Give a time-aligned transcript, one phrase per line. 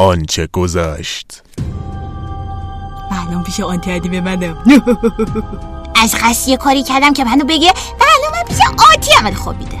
[0.00, 1.42] آنچه گذشت.
[3.10, 4.56] الان پیش آنتی عدی ببندم
[6.02, 9.58] از قصد یه کاری کردم که منو بگه و الان من پیش آنتی عمل خوب
[9.58, 9.78] میده.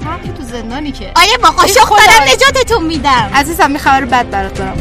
[0.00, 1.12] تو هم که تو زندانی که.
[1.16, 1.74] آره با خدای.
[1.74, 3.30] دارم نجاتتون میدم.
[3.34, 4.76] عزیزم می خبر بد برات دارم.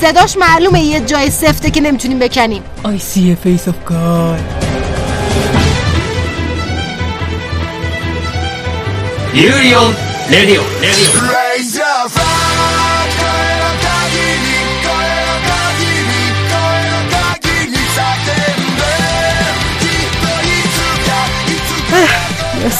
[0.00, 2.62] صداش معلومه یه جای سفته که نمی‌تونیم بکنیم.
[2.84, 4.40] I see a face of God.
[9.34, 9.90] Union
[10.30, 10.62] Radio.
[10.82, 11.43] Raise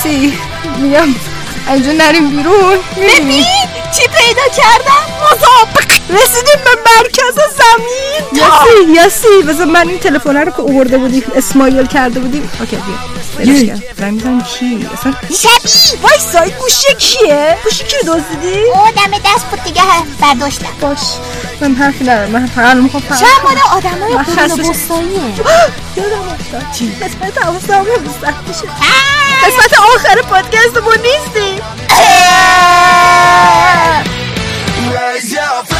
[0.04, 0.32] か یاسی
[0.78, 1.08] میگم
[1.68, 2.78] اینجا نریم بیرون.
[2.96, 3.44] ببین
[3.92, 8.42] چی پیدا کردم؟ مسابق رسیدیم به مرکز زمین.
[8.42, 9.42] یاسی یاسی.
[9.48, 12.50] بذار من این تلفن رو که آورده بودیم اسمایل کرده بودیم.
[12.60, 13.23] اوکی بیا.
[13.38, 13.82] کردم.
[13.98, 15.12] زنگ می‌زنم کی اصلا
[15.42, 19.82] شبی وای سای گوشی کیه گوشی کی رو دزدیدی او دم دست بود دیگه
[20.20, 20.98] برداشتم باش
[21.60, 24.70] من حرفی ندارم من فقط می‌خوام فقط چند مال آدم های من قرون.
[24.70, 25.22] بستاییه
[25.96, 27.84] یادم افتاد چی قسمت حواسم
[28.48, 28.66] میشه
[29.44, 31.60] قسمت آخر پادکست ما نیستیم
[34.94, 35.73] Raise your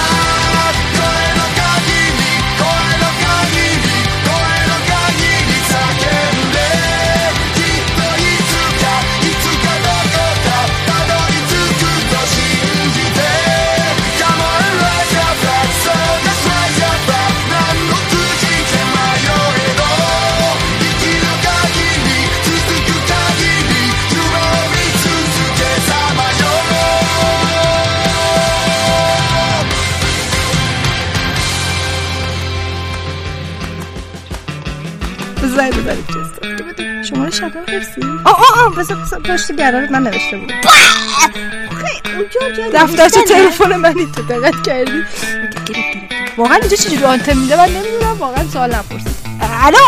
[35.55, 36.05] بزنی بزنی.
[36.12, 40.52] چیز شما رو شبنم حفظی؟ آه آه آه بذار بذار پشت گرارت من نوشته بود.
[42.74, 45.05] دفترچه تلفن من تو دقت کردی.
[46.36, 49.23] واقعا اینجا چجوری آنتن میده؟ من نمی‌دونم واقعا سوال نپرسید.
[49.52, 49.78] الو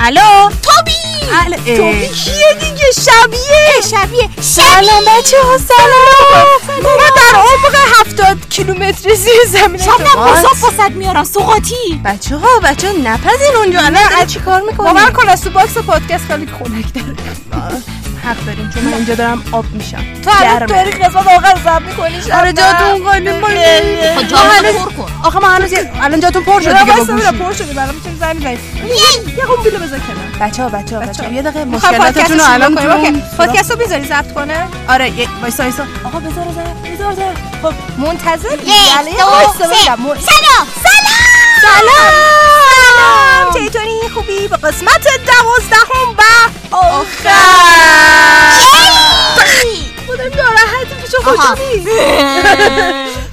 [0.00, 3.80] الو توبی توبی کیه دیگه شبیه.
[3.90, 4.30] شبیه.
[4.40, 6.82] سلام بچه ها سلام.
[6.82, 12.88] ما در عمق هفتاد کیلومتر زیر زمین شبنم مصاب واسد میارم سوقاتی بچه ها بچه
[12.88, 16.94] ها نپذین اونجا الان چی کار می‌کنی؟ باور کن از تو باکس پادکست خیلی خنک
[16.94, 17.82] داره.
[18.24, 20.04] حق داریم چون من اینجا دارم آب میشم.
[20.24, 23.30] تو الان داری قسمت آخر ضبط می‌کنی آره جاتون مالی
[24.16, 25.12] خب پر کن.
[25.24, 28.36] آخه ما هنوز یه- الان جاتون پر شد دیگه گوشی پر شده برام می‌تونی زنگ
[28.38, 28.58] بزنید
[29.38, 30.48] یه قنبله بذار کنار.
[30.48, 32.88] بچه ها بچه ها بچه ها یه دقیقه مشکلاتتون رو الان تو
[33.70, 34.66] رو بذاری ضبط کنه.
[34.88, 35.82] آره یه وایسا وایسا.
[36.04, 36.64] آقا بذار بذار.
[37.12, 39.84] بذار خب منتظر یک دو سه.
[39.84, 40.66] سلام سلام.
[41.62, 43.54] سلام!
[43.54, 46.22] چطوری؟ خوبی؟ به قسمت دوازدهم و
[46.76, 47.32] آخر!
[50.06, 51.14] خودم ناراحتی پیش.
[51.24, 51.54] خودم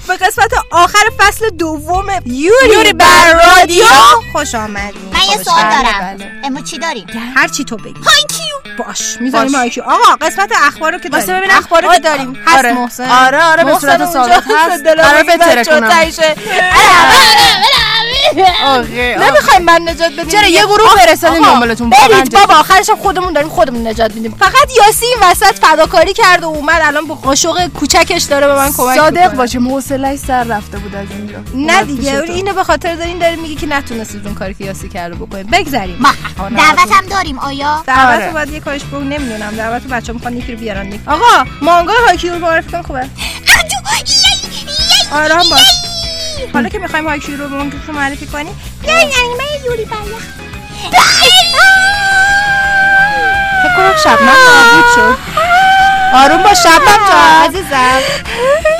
[0.07, 3.85] به قسمت آخر فصل دوم یوری بر رادیو
[4.33, 5.13] خوش آمدید.
[5.13, 6.17] من یه سوال دارم.
[6.17, 6.31] بله.
[6.43, 7.93] امو چی داریم هر چی تو بگی.
[8.05, 11.37] هایکیو باش می‌ذاریم مایکیو آقا قسمت اخبار رو که داریم.
[11.37, 11.57] ببینم.
[11.57, 12.43] اخبار رو که داریم.
[12.47, 12.73] هست آره.
[12.73, 13.09] محسن.
[13.09, 14.83] آره، آره، به صورت ثابت هست.
[14.83, 15.89] دلم قرار می‌گیره بتره بچه‌ها کنم.
[18.65, 20.27] آخه نمی‌خوایم من نجات بدیم.
[20.27, 22.33] چرا یه گروه فرستادیم آقا، دنبالتون برید.
[22.33, 24.35] بابا آخرش هم خودمون داریم خودمون نجات میدیم.
[24.39, 28.73] فقط یاسی این وسط فداکاری کرد و اومد الان با قاشق کوچکش داره به من
[28.73, 29.33] کمک صادق.
[29.33, 31.37] باشه حوصله‌اش سر رفته بود از اینجا.
[31.55, 32.21] نه دیگه.
[32.21, 35.51] اینو به خاطر دارین داره میگه که نتونستید اون کاری که یاسی کرده بکنید.
[35.51, 35.97] بگذریم.
[35.99, 36.09] ما
[36.49, 38.27] دعوت هم داریم آیا؟ دعوت آره.
[38.27, 39.55] رو باید یه کارش بگو نمی‌دونم.
[39.57, 40.99] دعوت رو بچه می‌خوان یکی رو بیارن.
[41.07, 43.09] آقا مانگای هایکیو رو معرفی کن خوبه؟
[45.13, 45.88] آرام باش.
[46.53, 48.61] حالا که می‌خوایم هایکیو رو مانگا رو معرفی کنیم.
[48.81, 50.23] بیاین انیمه یوری بریخ
[53.63, 55.17] فکر کنم شبنم نابود شد.
[56.13, 58.01] آروم باش شبنم جان عزیزم.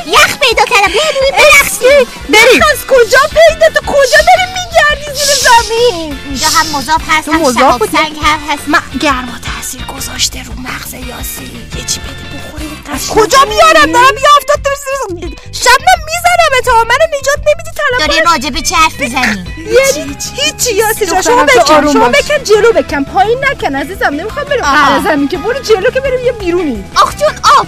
[0.08, 0.92] یخ پیدا کردم.
[0.94, 1.86] بیا روی برقصی
[2.30, 7.32] بریم از کجا پیدا؟ تو کجا داری میگردی زیر زمین؟ اینجا هم مذاب هست تو
[7.32, 8.64] هم بودی؟ سنگ هم هست.
[8.68, 11.52] من گرما تاثیر گذاشته رو مغز یاسی.
[11.78, 12.00] یه چی
[12.94, 14.70] از کجا میارم؟ دارم یه افتاد تو
[15.10, 20.16] زیر شبنم می‌زنم تو منو نجات نمیدی داری طرف راجع به چه حرف می‌زنی؟ یعنی
[20.36, 22.10] هیچی یاسی جان شما بکن شما.
[22.10, 24.62] بکن جلو بکن پایین نکن عزیزم نمی‌خوام بریم.
[24.62, 26.84] قرار زمین که برو جلو که بریم یه بیرونی.
[26.96, 27.68] آخ جون آب.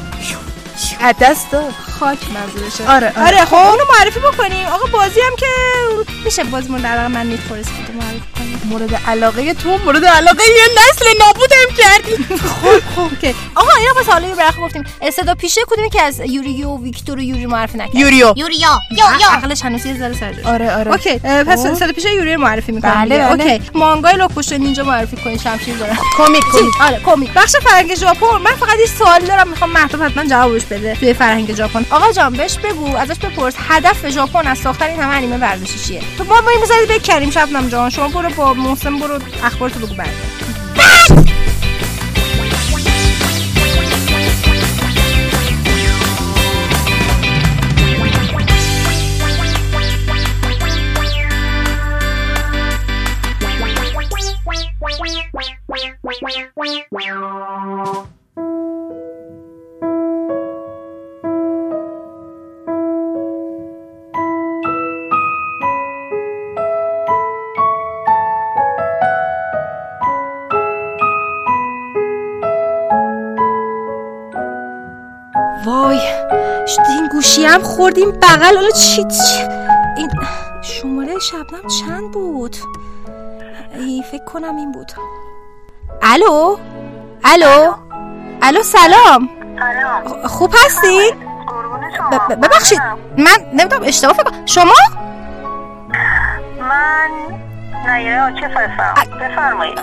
[1.01, 1.73] از دست داد.
[2.01, 2.83] خاک منظورشه.
[2.91, 3.27] آره، آره.
[3.27, 4.67] آره خب اونو معرفی بکنیم.
[4.67, 5.47] آقا بازی هم که
[6.25, 7.69] میشه بازی مورد علاقه من نیت فورست
[8.01, 12.23] معرفی کنیم مورد علاقه تو مورد علاقه یه نسل نابودم کردی.
[12.37, 14.83] خب خب اوکی آقا اینا پس حالا یه برخ گفتیم.
[15.15, 19.05] صدا پیشه کدومی که از یوری و ویکتور و یوری معرفی نکرد؟ یوریو یوریا یا
[19.21, 20.49] یا عقلش هنوز یه ذره سر جاشه.
[20.49, 20.91] آره آره.
[20.91, 21.73] اوکی اه، پس خب.
[21.73, 23.17] صدا پیشه یوری معرفی می‌کنیم بله،.
[23.17, 23.31] بله.
[23.53, 23.61] اوکی.
[23.73, 25.97] مانگای لوکوشو نینجا معرفی کنین شمشیر داره.
[26.17, 27.33] کمیک چی؟ آره کمیک.
[27.33, 28.37] بخش فرهنگ ژاپن.
[28.43, 30.95] من فقط یه سوال دارم می‌خوام مهتاب حتما جوابش بده.
[30.95, 31.85] توی فرهنگ ژاپن.
[31.91, 36.01] آقا جان بهش بگو ازش بپرس هدف ژاپن از ساختن این همه انیمه ورزشی چیه؟
[36.17, 37.89] تو ما بریم بزنید بکنیم شبنم جان.
[37.89, 40.09] شما برو با محسن برو اخبارتو بگو بعد.
[56.55, 56.83] وای
[77.31, 79.43] گوشی هم خوردیم؟ بغل حالا چی چی؟
[79.97, 80.09] این
[80.61, 82.55] شماره شبنم چند بود؟
[83.73, 84.91] ای فکر کنم این بود.
[86.01, 86.57] الو؟
[87.23, 87.73] الو؟
[88.41, 89.29] الو سلام.
[90.25, 91.13] خوب هستی؟
[92.29, 92.81] ببخشید
[93.17, 94.31] من نمی‌دونم اشتباه فکر.
[94.45, 94.73] شما؟
[96.59, 97.09] من
[97.87, 99.17] نیره عاکف هستم.
[99.17, 99.79] بفرمایید.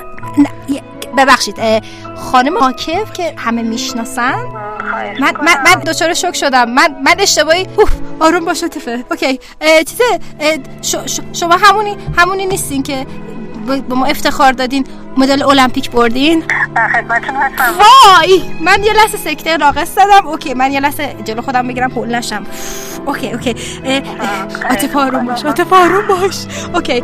[1.19, 1.85] ببخشید
[2.17, 4.58] خانم حاکف که همه می‌شناسن؟
[5.21, 6.71] من من من دچار شوک شدم.
[6.71, 9.41] من من اشتباهی اوف آروم باشه تفه اوکی.
[9.87, 10.05] چیزه؟
[10.83, 13.07] ش- شما همونی همونی نیستین که
[13.89, 14.85] به ما افتخار دادین
[15.17, 16.45] مدال المپیک بردین؟
[16.77, 17.75] در خدمتتون هستم.
[17.79, 18.43] وای!
[18.61, 20.27] من یه لحظه سکته ناقص زدم.
[20.27, 22.47] okay من یه لحظه جلو خودم بگیرم هول نشم.
[23.07, 23.55] okay okay.
[24.71, 26.37] عاطفه آروم باش عاطفه آروم باش.
[26.75, 27.01] okay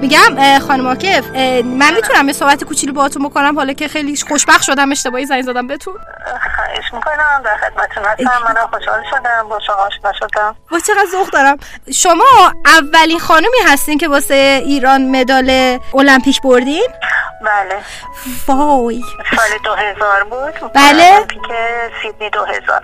[0.00, 4.62] میگم خانم عاکف اه، من می‌تونم یه صحبت کوچولو باهاتون بکنم حالا که خیلی خوشبخت
[4.62, 5.94] شدم اشتباهی زنگ زدم بهتون.
[6.56, 8.44] خواهش می‌کنم در خدمتتون هستم.
[8.44, 10.56] منم خوشحال شدم با شما آشنا شدم.
[10.70, 11.56] با چقدر ذوق دارم.
[11.94, 16.88] شما اولین خانمی هستین که واسه ایران مدال المپیک بردین؟
[17.42, 17.78] بله.
[18.48, 19.02] وای.
[19.36, 20.72] سال 2000 بود.
[20.74, 21.26] بله.
[22.02, 22.82] سیدنی 2000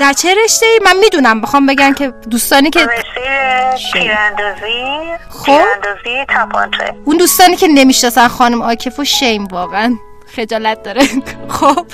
[0.00, 1.40] در چه رشته ای؟ من می‌دونم.
[1.40, 5.44] بخوام بگن که دوستانی که رشته تیراندازی خب.
[5.44, 6.94] تیراندازی تپانچه.
[7.04, 9.96] اون دوستانی که نمی‌شناسن خانم عاکف و شیم واقعا.
[10.36, 11.02] خجالت داره.
[11.48, 11.86] خب.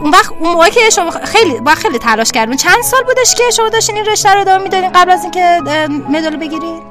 [0.00, 3.50] اون وقت اون موقع که شما خیلی با خیلی تلاش کردون چند سال بودش که
[3.56, 5.58] شما داشتین این رشته رو ادامه می‌دادین قبل از اینکه
[6.08, 6.82] مدال بگیرین؟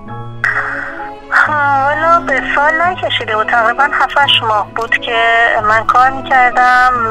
[1.48, 3.48] حالا به سال نکشیده بود.
[3.48, 5.22] تقریبا 7 ماه بود که
[5.64, 7.10] من کار می‌کردم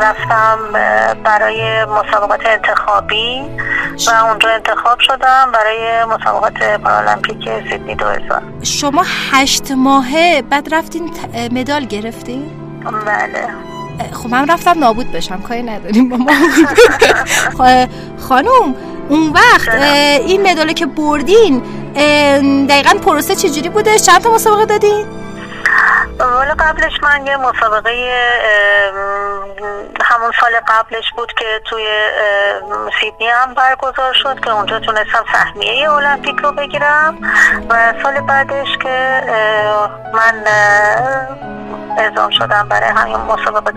[0.00, 0.58] رفتم
[1.24, 3.42] برای مسابقات انتخابی
[4.06, 11.10] و اونجا انتخاب شدم برای مسابقات پارالمپیک سیدنی 2000 شما هشت ماهه بعد رفتین
[11.52, 12.50] مدال گرفتین؟
[13.06, 13.48] بله.
[14.12, 16.32] خب من رفتم نابود بشم کاری نداریم با ما
[17.58, 17.88] خ-
[18.28, 18.74] خانوم
[19.08, 19.68] اون وقت
[20.26, 21.62] این مداله که بردین
[22.66, 25.06] دقیقا پروسه چجوری بوده؟ چند تا مسابقه دادین؟
[26.18, 27.90] والا قبلش من یه مسابقه
[30.04, 31.84] همون سال قبلش بود که توی
[33.00, 37.18] سیدنی هم برگزار شد که اونجا تونستم سهمیه المپیک رو بگیرم
[37.70, 39.20] و سال بعدش که
[40.14, 40.44] من
[41.98, 43.74] اعزام شدم برای همین مسابقات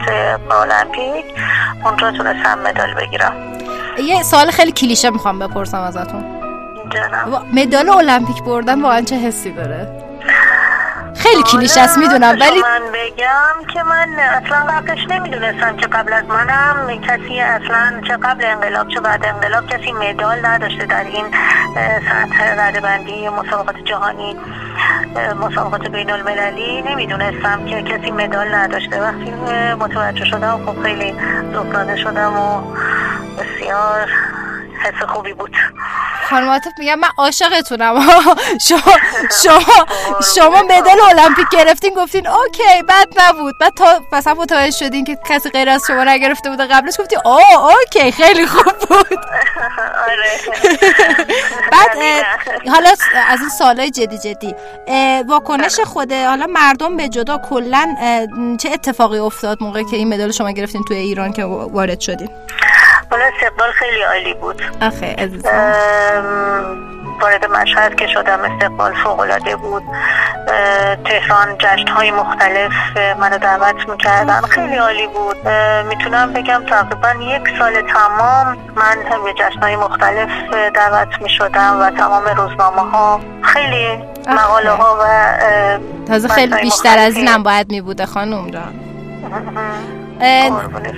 [0.52, 1.26] المپیک
[1.86, 3.34] اونجا تونستم مدال بگیرم.
[4.04, 6.24] یه سوال خیلی کلیشه می‌خوام بپرسم ازتون.
[7.54, 10.11] مدال المپیک بردن واقعا چه حسی داره؟
[11.16, 16.14] خیلی کلیشه است حالا می‌دونم ولی من بگم که من اصلا قبلش نمی‌دونستم که قبل
[16.14, 17.02] از منم.
[17.02, 21.26] کسی اصلا چه قبل انقلاب چه بعد انقلاب کسی مدال نداشته در این
[22.10, 24.36] سطح رده بندی مسابقات جهانی
[25.42, 29.02] مسابقات بین المللی نمی‌دونستم که کسی مدال نداشته.
[29.02, 29.32] وقتی
[29.80, 31.16] متوجه شدم خب خیلی
[31.54, 32.62] ذوق‌زده شدم و
[33.38, 34.10] بسیار
[34.84, 35.56] حس خوبی بود.
[36.30, 37.96] خانم عاطف میگم من عاشقتونم.
[38.68, 38.80] شما
[39.44, 39.86] شما
[40.36, 43.58] شما مدال المپیک گرفتین گفتین اوکی بد نبود.
[43.58, 47.74] بعد تا مثلا متوجه شدین که کسی غیر از شما نگرفته بوده قبلش گفتی اوه
[47.74, 49.20] اوکی خیلی خوب بود.
[50.08, 50.32] آره.
[51.72, 52.24] بعد
[52.70, 52.90] حالا
[53.28, 54.56] از این سوالای جدی جدی.
[55.28, 57.96] واکنش خود حالا مردم به جدا کلا
[58.60, 62.30] چه اتفاقی افتاد موقعی که این مدال شما گرفتین توی ایران که وارد شدین؟
[63.12, 64.62] حالا استقبال خیلی عالی بود.
[64.82, 65.30] آخه
[67.22, 69.84] وارد مشهد که شدم استقبال فوقالعاده بود.
[71.06, 72.72] تهران جشن های مختلف
[73.20, 74.42] منو دعوت می‌کردن.
[74.42, 75.48] خیلی عالی بود.
[75.88, 80.30] می‌تونم بگم تقریبا یک سال تمام من به جشن های مختلف
[80.74, 85.06] دعوت می‌شدم و تمام روزنامه ها خیلی مقاله ها و
[86.08, 87.16] تازه خیلی بیشتر از.
[87.16, 88.74] اینم باید میبوده خانم جان.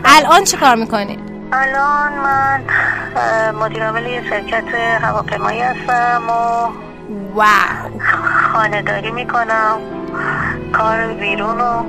[0.05, 2.61] الان چی کار می‌کنین؟ الان من
[3.15, 6.69] اه، مدیر عامل یه شرکت هواپیمایی هستم و
[7.33, 7.99] واو.
[8.53, 9.79] خانه داری می‌کنم
[10.73, 11.83] کار بیرون و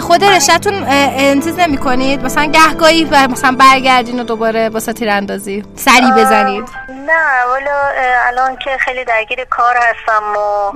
[0.00, 6.12] خود رشتون انتیز نمی کنید مثلا گهگاهی و مثلا برگردین و دوباره واسه تیراندازی سری
[6.16, 6.68] بزنید.
[6.88, 10.72] نه اه، الان که خیلی درگیر کار هستم و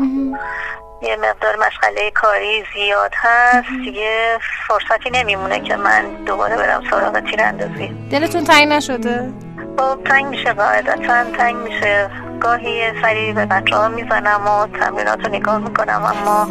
[1.04, 3.68] یه مقدار مشغله کاری زیاد هست.
[3.84, 7.88] دیگه فرصتی نمیمونه که من دوباره برم سراغ تیراندازی.
[8.10, 9.32] دلتون تنگ نشده؟
[9.78, 12.10] خب تنگ میشه قاعدتا تنگ میشه.
[12.40, 16.48] گاهی یه سری به بچه ها می‌زنم و تمرینات رو نگاه می‌کنم اما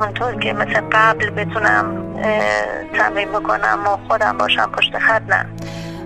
[0.00, 2.14] اونطور که مثل قبل بتونم
[2.98, 5.46] تمرین بکنم و خودم باشم پشت خط نه.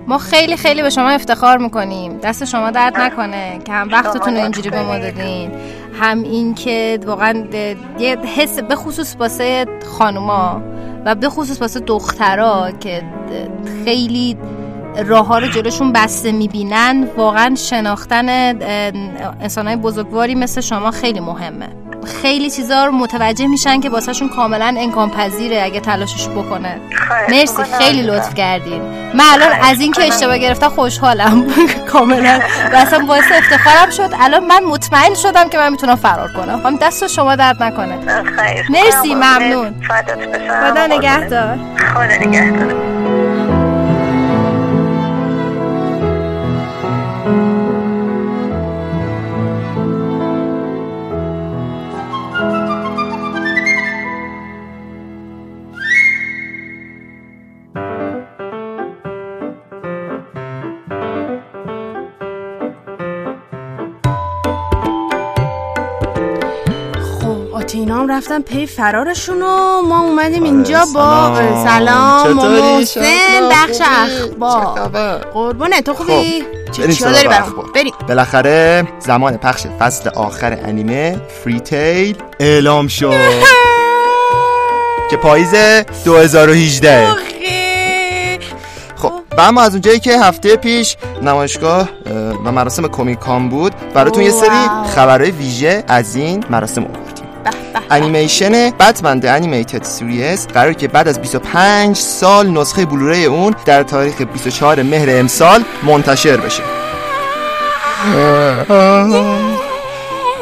[0.07, 2.19] ما خیلی خیلی به شما افتخار می‌کنیم.
[2.19, 5.53] دست شما درد نکنه که هم وقتتون رو اینجوری به ما دادین
[6.01, 7.45] هم این که واقعا
[7.99, 9.67] یه حس به خصوص واسه
[9.99, 10.63] خانوما
[11.05, 13.03] و به خصوص واسه دخترا که
[13.85, 14.37] خیلی
[15.07, 18.29] راه ها رو جلوشون بسته می‌بینن واقعا شناختن
[19.41, 21.69] انسان های بزرگواری مثل شما خیلی مهمه.
[22.04, 26.80] خیلی چیزا رو متوجه میشن که واسهشون کاملا امکان پذیره اگه تلاشش بکنه.
[27.28, 27.62] مرسی.
[27.78, 28.82] خیلی لطف کردین.
[29.14, 31.47] من الان از این که اشتباه گرفتم خوشحالم.
[31.92, 32.40] کاملا.
[32.73, 34.11] و اصلا باعث افتخارم شد.
[34.21, 36.61] الان من مطمئن شدم که من می‌تونم فرار کنم.
[36.64, 37.99] هم دست شما درد نکنه.
[38.71, 39.14] مرسی،.
[39.14, 39.75] ممنون.
[39.88, 41.59] خدا نگهدار.
[41.94, 42.92] خدا نگهدار.
[68.02, 72.38] هم رفتن پی فرارشون و ما اومدیم اینجا با سلام.
[72.38, 77.28] چطوری؟ محسن بخش؟ اخبار؟ قربونه تو خوبی؟ چی بریم داری.
[77.75, 83.14] بریم بالاخره زمان پخش فصل آخر انیمه فری تیل اعلام شد
[85.11, 85.54] که پاییز
[86.04, 87.09] 2018
[88.97, 93.73] خب و اما از اونجایی که هفته پیش نمایشگاه اه، و مراسم کومیک کام بود
[93.94, 94.90] براتون یه سری.
[94.94, 96.87] خبرهای ویژه از این مراسم
[97.93, 100.47] انیمیشن Batman The Animated Series.
[100.47, 106.37] قراره که بعد از 25 سال نسخه Blu-ray اون در تاریخ 24 مهر امسال منتشر
[106.37, 106.63] بشه.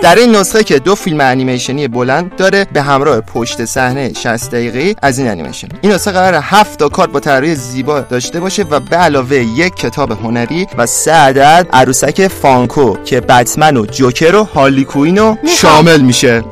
[0.02, 4.96] در این نسخه که دو فیلم انیمیشنی بلند داره به همراه پشت صحنه 60 دقیقه‌ای
[5.02, 5.68] از این انیمیشن.
[5.80, 9.74] این نسخه قراره 7 تا کارت با طراحی زیبا داشته باشه و به علاوه یک
[9.74, 15.38] کتاب هنری و سه عدد عروسک فانکو که بتمن و جوکر و هارلی کوین رو
[15.46, 16.42] شامل میشه.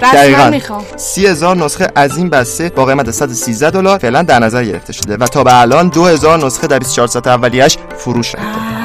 [0.97, 5.17] سی هزار نسخه از این بسته با قیمت 113 دلار فعلا در نظر گرفته شده
[5.17, 8.77] و تا به الان 2000 نسخه در 24 ساعت اولیش فروش رفته.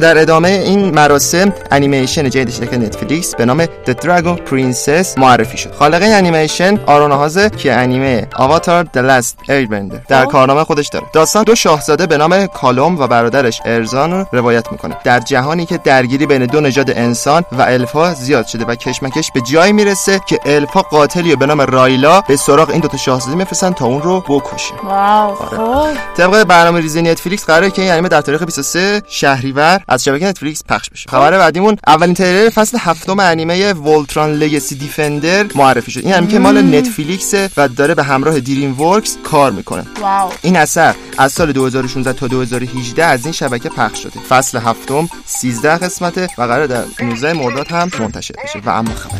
[0.00, 5.74] در ادامه این مراسم انیمیشن جدید شرکت نتفلیکس به نام The Dragon Prince معرفی شد.
[5.74, 11.06] خالق این انیمیشن آرون هازه که انیمه آواتار The Last Airbender در کارنامه خودش داره.
[11.12, 14.96] داستان دو شاهزاده به نام کالوم و برادرش ازران رو روایت می‌کنه.
[15.04, 19.40] در جهانی که درگیری بین دو نژاد انسان و الفا زیاد شده و کشمکش به
[19.40, 23.86] جایی می‌رسه که الفا قاتلی به نام رایلا به سراغ این دوتا شاهزاده میفرستن تا
[23.86, 25.88] اون رو بکشه wow خب.
[26.16, 30.62] طبق برنامه ریزی نتفلیکس قراره که این انیمه در تاریخ 23 شهریور از شبکه نتفلیکس
[30.68, 31.10] پخش بشه.
[31.10, 36.00] خبر بعدیمون اولین تریلر فصل هفتم انیمه Voltron Legendary Defender معرفی شد.
[36.04, 39.86] این انیمه که مال نتفلیکس و داره به همراه دریم ورکس کار می‌کنه.
[40.00, 40.32] wow.
[40.42, 44.20] این اثر از سال 2016 تا 2018 از این شبکه پخش شده.
[44.28, 48.58] فصل هفتم 13 قسمته و قراره در 19 مرداد هم منتشر بشه.
[48.64, 49.12] و اما خبر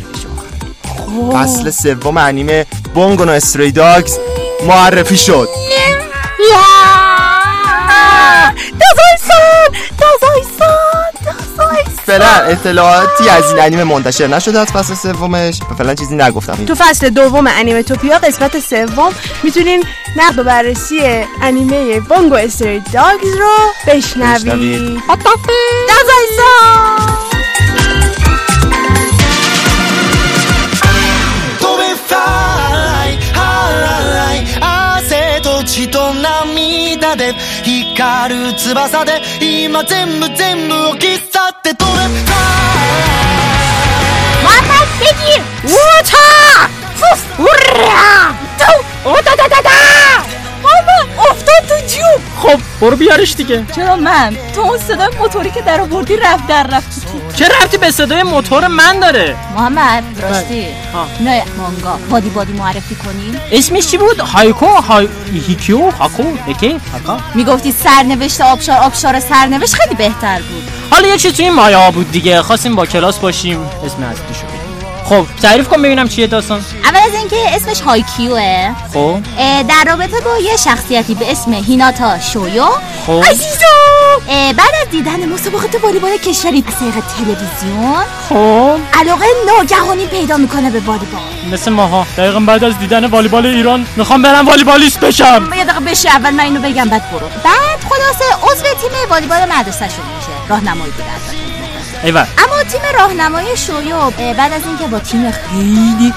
[1.33, 4.17] فصل سوم انیمه بونگو نو استری داگز
[4.67, 5.47] معرفی شد.
[12.05, 15.59] فعلا اطلاعاتی از این انیمه منتشر نشده از فصل سومش.
[15.71, 16.65] و فعلا چیزی نگفتم.
[16.65, 19.13] تو فصل دوم انیمه توپیا قسمت سوم
[19.43, 19.83] می‌تونین
[20.17, 25.03] نقد و بررسی انیمه بونگو استری داگز رو بشنوید.
[37.93, 42.33] つる翼で今全部全部を切ったって取れた
[44.43, 45.77] わたし敵ウォー
[46.09, 46.73] ター！
[46.97, 50.32] フッウラーおたたたた！
[50.83, 52.21] بگیر افتاد تو جیوب.
[52.41, 53.65] خب برو بیارش دیگه.
[53.75, 57.05] چرا من؟ تو اون صدای موتوری که در آوردی رفت در رفت.
[57.11, 60.67] تو چه رفتی به صدای موتور من داره؟ محمد راستی.
[60.93, 61.07] ها.
[61.19, 61.99] نه مانگا.
[62.09, 63.41] بادی بادی معرفی کنیم.
[63.51, 65.07] اسمش چی بود؟ هایکو های
[65.47, 67.17] هیکیو هاکو یکی هاکا.
[67.35, 70.63] می‌گفتی سرنوشت آبشار آبشار سرنوشت خیلی بهتر بود.
[70.91, 72.41] حالا یه چیز توی ها بود دیگه.
[72.41, 73.59] خواستیم با کلاس باشیم.
[73.85, 74.62] اسم اصلیشو
[75.05, 76.61] خب تعریف کن ببینم چیه داستان.
[76.83, 78.71] اول از اینکه اسمش هایکیوه.
[78.93, 79.19] خب.
[79.67, 82.65] در رابطه با یه شخصیتی به اسم هیناتا شویو.
[83.07, 83.23] خب.
[84.29, 88.99] اه، بعد از دیدن مسابقات والیبال کشوری از طریق تلویزیون خب.
[88.99, 91.21] علاقه ناگهانی پیدا می‌کنه به والیبال.
[91.51, 92.05] مثل ماها.
[92.17, 95.49] دقیقا بعد از دیدن والیبال ایران می‌خوام برم والیبالیست بشم.
[95.57, 97.27] یه دقیقه بشه اول من اینو بگم بعد برو.
[97.43, 100.49] بعد خلاصه عضو تیم والیبال مدرسه شون میشه.
[100.49, 101.52] راهنمایی بوده
[102.03, 106.13] ایول اما تیم راهنمایی شویو بعد از اینکه با تیم خیلی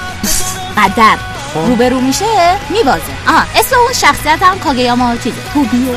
[0.77, 1.17] قدر
[1.53, 1.59] خب.
[1.59, 2.25] روبرو میشه
[2.69, 3.01] میبازه.
[3.27, 5.95] آها اسم اون شخصیت هم کاگیاما چیزه توبیو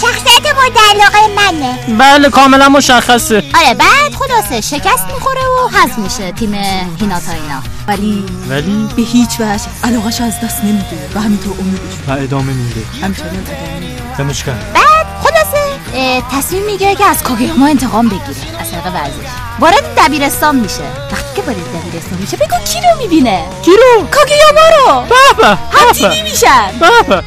[0.00, 1.98] شخصیت مورد علاقه منه.
[1.98, 3.42] بله کاملا مشخصه.
[3.54, 6.54] آره بعد خلاصه شکست می‌خوره و حذف میشه تیم
[7.00, 7.62] هیناتا اینا.
[7.88, 12.08] ولی ولی؟ به هیچ وجه علاقش از دست نمیده و همینطور امیدش.
[12.08, 12.80] و ادامه میده.
[13.02, 14.52] همچنان ادامه میده.
[14.74, 15.01] بعد
[16.30, 19.28] تصمیم می‌گیره که از کاگیاما انتقام بگیره از طریق ورزش.
[19.60, 20.82] وارد دبیرستان میشه.
[21.48, 25.92] وقتی که وارد دبیرستان میشه بگو کی رو می‌بینه کی رو کاگیاما رو بابا هم
[25.92, 27.22] تیمی میشن بابا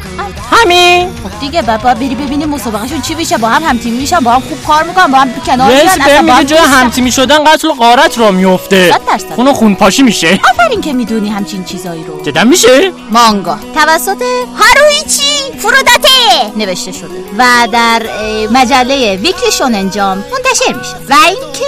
[0.51, 4.41] همین دیگه باید بری ببینی مسابقهشون چی میشه با هم هم تیم میشن با هم
[4.41, 6.59] خوب کار می‌کنن با هم کنار رئیس اصلا میگه جای.
[6.59, 8.93] همتیمی شدن قتل و غارت را میفته.
[9.35, 14.23] خون و خون پاشی میشه آفرین که می‌دونی همچین چیزایی رو جدا میشه مانگا توسط
[14.59, 16.09] هارویچی فروداته
[16.57, 18.03] نوشته شده و در
[18.51, 21.65] مجله ویکلی شونن جام منتشر میشه و اینکه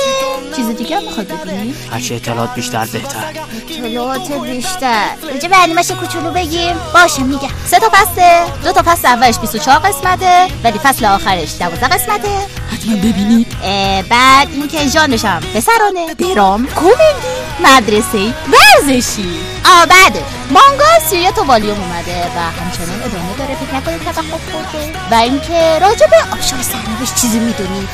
[0.55, 3.33] چیز دیگه هم می‌خواد ببینی هرچی اطلاعات بیشتر بهتر.
[3.69, 5.05] اطلاعات بیشتر.
[5.33, 6.75] راجع به انیمش کوچولو بگیم.
[6.93, 7.49] باشه میگم.
[7.65, 12.29] سه تا فصله دو تا فصل اولش 24 قسمته ولی فصل آخرش 12 قسمته.
[12.73, 19.29] حتما ببینید اه، بعد اینکه ژانرش هم پسرانه درام کمدی مدرسه ورزشی.
[19.65, 20.17] آ بعد
[20.51, 23.55] مانگا سیریت و والیوم اومده و همچنان ادامه داره.
[23.55, 24.91] فکر نکنید توقف خورده.
[25.11, 27.89] و اینکه راجع به آبشار سرنوشت چیزی می‌دونید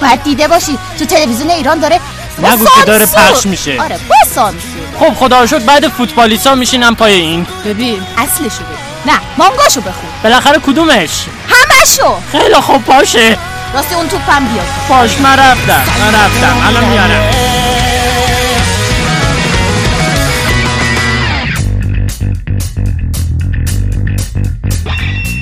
[0.00, 0.78] باید دیده باشی.
[0.98, 2.00] تو تلویزیون ایران داره
[2.38, 3.06] نگو که داره.
[3.06, 3.80] پخش میشه.
[3.80, 4.60] آره با سانسور
[5.00, 7.46] خب خدا رو شکر بعد فوتبالیستا میشینم پای این.
[7.64, 9.12] ببین اصلشو بگو.
[9.12, 10.10] نه مانگاشو بخون.
[10.22, 11.10] بالاخره کدومش؟
[11.48, 13.38] همشو خیلی خوب باشه.
[13.73, 17.47] راستی اون توپم بیاد باش من رفتم من رفتم الان میارم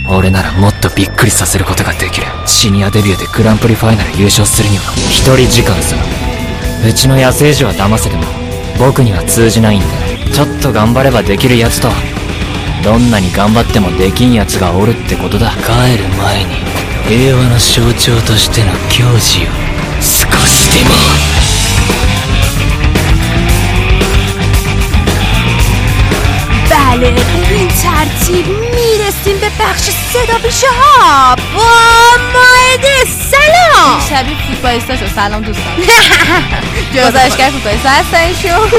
[0.10, 5.96] 俺ならもっとびっくりさせることができるシニアデビューでグランプリファイナル優勝するには一人時間さ
[6.88, 8.24] うちの野生児は騙せても
[8.80, 9.88] 僕には通じないんだ
[10.34, 11.90] ちょっと頑張ればできるやつと
[12.84, 16.56] どんなに頑張ってもできんやつがおるってことだ帰る前に
[17.10, 19.50] 平和の象徴としての矜持を
[20.02, 20.96] 少しでも
[26.70, 31.64] بله به این ترتیب میرسیم به بخش صدا پیشه ها با
[32.34, 32.96] ماهده
[33.32, 35.74] سلام شبیه فوتبالیستاشو سلام دوستان
[36.94, 38.70] گزارشگر فوتبالیستا هستن ایشون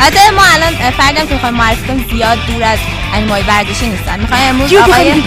[0.00, 2.78] البته ما الان فردم که می‌خوایم معرفی کنیم زیاد دور از
[3.14, 4.20] انیمای ورزشی نیستن.
[4.20, 5.22] می‌خوایم امروز آقای؟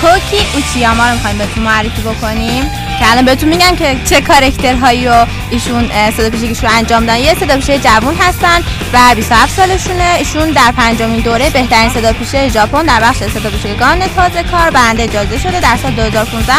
[0.00, 2.64] کوکی اوچیاما رو می‌خوایم بهتون معرفی بکنیم
[2.98, 7.18] که الان بهتون میگن که چه کارکترهایی رو ایشون اه، صدا پیشگیش رو انجام دادن.
[7.18, 8.60] یه صدا پیشه جوون هستن
[8.92, 10.14] و 27 سالشونه.
[10.18, 14.70] ایشون در پنجمین دوره بهترین صدا پیشه ژاپن در بخش صدا پیشگان تازه کار.
[14.70, 16.52] برنده جایزه شده در سال 2015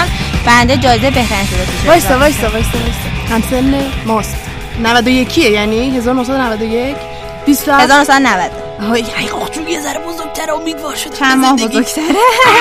[0.46, 3.36] برنده جایزه بهترین صدا پیشه وایستا وایستا وایستا وایستا.
[3.36, 4.36] همسن ماست.
[4.84, 6.96] 91 یعنی 1991
[7.48, 10.00] 27 1990 آهای ای آخ یه ذره
[10.48, 11.56] بزرگتر امیدوار شدم چند ماه.
[11.56, 12.06] بزرگتره.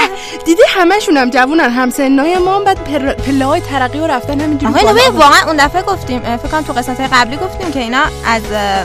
[0.47, 3.13] دیدی همشون هم جوونن همسنای ما هم بعد پر...
[3.13, 7.01] پله های ترقی و رفتن همینجوری آقای واقعا اون دفعه گفتیم فکر کنم تو قسمت
[7.13, 8.43] قبلی گفتیم که اینا از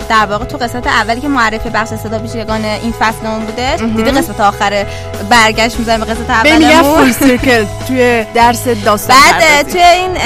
[0.09, 4.11] در واقع تو قسمت اولی که معرفی بخش صدا پیشگان این فصل اون بوده دیدی
[4.11, 4.85] قسمت آخر
[5.29, 9.71] برگشت می‌ذاریم به قسمت اولمون؟ full circle توی درس داستان بعد.
[9.71, 10.17] توی این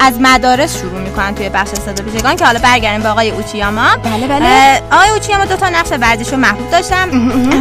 [0.00, 3.88] از مدارس شروع می‌کنن توی بخش صدا پیشگان که حالا برگردیم به آقای اوچیاما.
[4.04, 4.82] بله بله.
[4.92, 7.10] آقای اوچیاما دو تا نقش ورزشی محبوب داشتن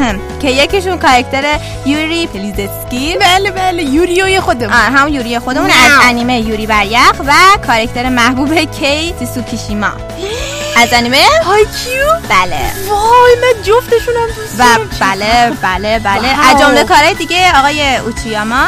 [0.42, 3.18] که یکیشون کاراکتر یوری پلیزسکی.
[3.22, 4.74] بله بله یوریوی خودمون.
[4.74, 5.70] آه هم یوری خودمون.
[5.70, 7.34] از انیمه یوری بر یخ و
[7.68, 9.88] کارکتر محبوب کی تسوکیشیما
[10.80, 12.60] از انیمه؟ Haikyuu؟ بله.
[12.89, 14.63] وای من جفتشونم دوست و.
[15.02, 16.50] بله بله بله.
[16.50, 18.65] از جمله کارهای دیگه آقای اوچیاما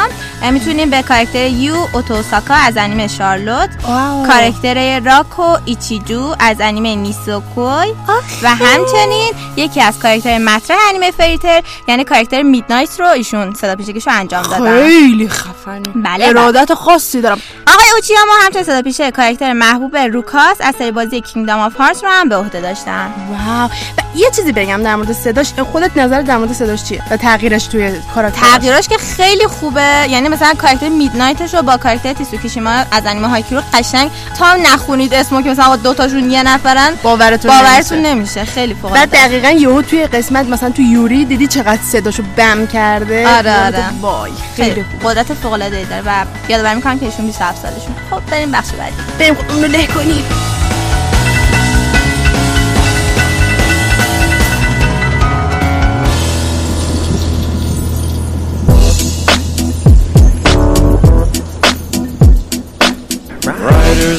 [0.50, 4.26] می‌تونیم به کارکتر یو اوتوساکا از انیمه شارلوت wow.
[4.26, 7.94] کارکتر راکو ایچیجو از انیمه نیسوکوی
[8.42, 13.76] و همچنین یکی از کارکتر مطرح انیمه Fairy Tail یعنی کارکتر میدنایت رو ایشون صدا
[13.76, 14.82] پیشگیش رو انجام دادن.
[14.82, 17.40] خیلی خفنی بله، ارادت خاصی دارم.
[17.66, 22.08] آقای اوچیاما همچنین صدا پیشه کاراکتر محبوب Roxas از سری بازی Kingdom of Hearts رو
[22.10, 23.70] هم به عهده داشتن واو.
[23.98, 27.66] و یه چیزی بگم در مورد صداش خودت نظر در مورد صداش چیه و تغییرش
[27.66, 30.06] توی کاراکتر تغییراش که خیلی خوبه.
[30.10, 35.42] یعنی مثلا کاراکتر میدنایتش رو با کاراکتر تیسوکیشیما از انیمه هایکیرو قشنگ تا نخونید اسمو
[35.42, 38.44] که مثلا دو تاشون یه نفرن باورتون باورتون نمیشه.
[38.44, 43.28] خیلی فوق بعد دقیقا یهو توی قسمت مثلا تو یوری دیدی چقدر صداشو بم کرده؟
[43.28, 43.84] آره آره.
[44.00, 48.52] وای خیلی قدرت فوق العاده داره و یادآوری می‌کنم که ایشون 27 سالشون خب بریم
[48.52, 48.96] بخش بعدی.
[49.18, 50.51] بریم اونو له کنیم.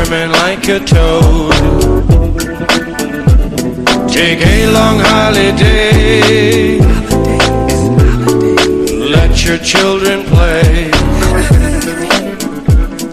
[0.00, 1.52] squirming like a toad.
[4.08, 6.78] Take a long holiday.
[9.16, 10.90] Let your children play.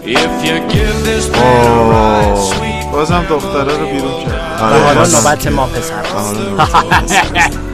[0.06, 2.84] If you give this man a ride, sweet.
[2.92, 5.94] بازم دختره رو بیرون کرد آره، حالا باز- نوبت ما پسر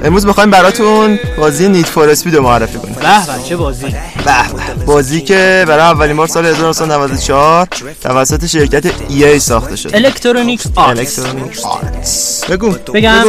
[0.06, 4.86] امروز می‌خوایم براتون بازی Need for Speed رو معرفی کنیم به به چه بازی به.
[4.86, 7.68] بازی که برای اولین بار سال 1994
[8.02, 13.24] توسط شرکت EA ساخته شد Electronic Arts Electronic Arts بگو بگم.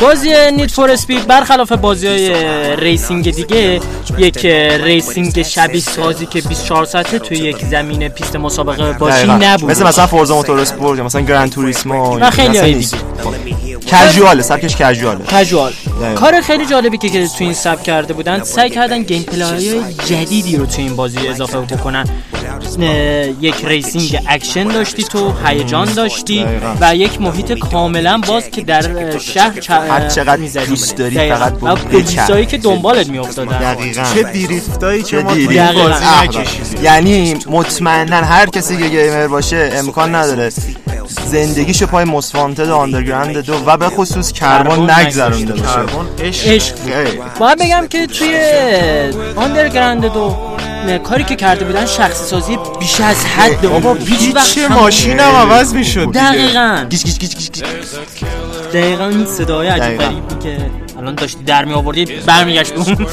[0.00, 2.30] بازی Need for Speed برخلاف بازی های
[2.76, 3.80] racing دیگه
[4.18, 4.46] یک
[4.84, 9.26] racing شبیه سازی که 24 ساعته توی یک زمین پیست مسابقه باشی.
[9.26, 12.74] نبود مثل مثلا Forza Motorsport یا مثلا Gran Turismo و خیلی.
[12.74, 12.96] دیگه.
[13.86, 15.72] casual ه سبکش casual ه casual.
[16.14, 20.56] کار خیلی جالبی که که تو این سب کرده بودن سعی کردن gameplay های جدیدی
[20.56, 22.06] رو تو این بازی اضافه بکنن
[23.40, 26.74] یک racing اکشن داشتی تو هیجان داشتی دقیقاً.
[26.80, 30.66] و یک محیط کاملا باز که در شهر چ- هر چقدر می‌زدی.
[30.66, 31.36] دوست داری دقیقاً.
[31.36, 32.58] فقط پلیسایی که.
[32.58, 35.30] دنبالت میافتادن دقیقاً چه drift ایی که چه ما.
[35.32, 35.58] بازی.
[35.58, 40.50] نکشیدیم یعنی مطمئنا هر کسی که gamer باشه امکان نداره
[41.08, 45.64] زندگیشو پای Most Wanted Underground دو و به خصوص Carbon نگذرونده باشه.
[45.64, 46.74] Carbon عشق.
[47.38, 48.38] باید بگم که توی
[49.36, 50.36] Underground دو
[51.04, 55.20] کاری که کرده بودن شخصی سازی بیش از حد بابا هیچ وقت چه هم- ماشینم
[55.36, 56.86] عوض می‌شد دقیقاً.
[56.90, 57.62] گیج گیج گیج.
[58.74, 60.36] دقیقا این صدای عجیب دقیقاً.
[60.42, 60.56] که
[60.98, 63.06] الان داشتی در می آوردی برمیگشت اون.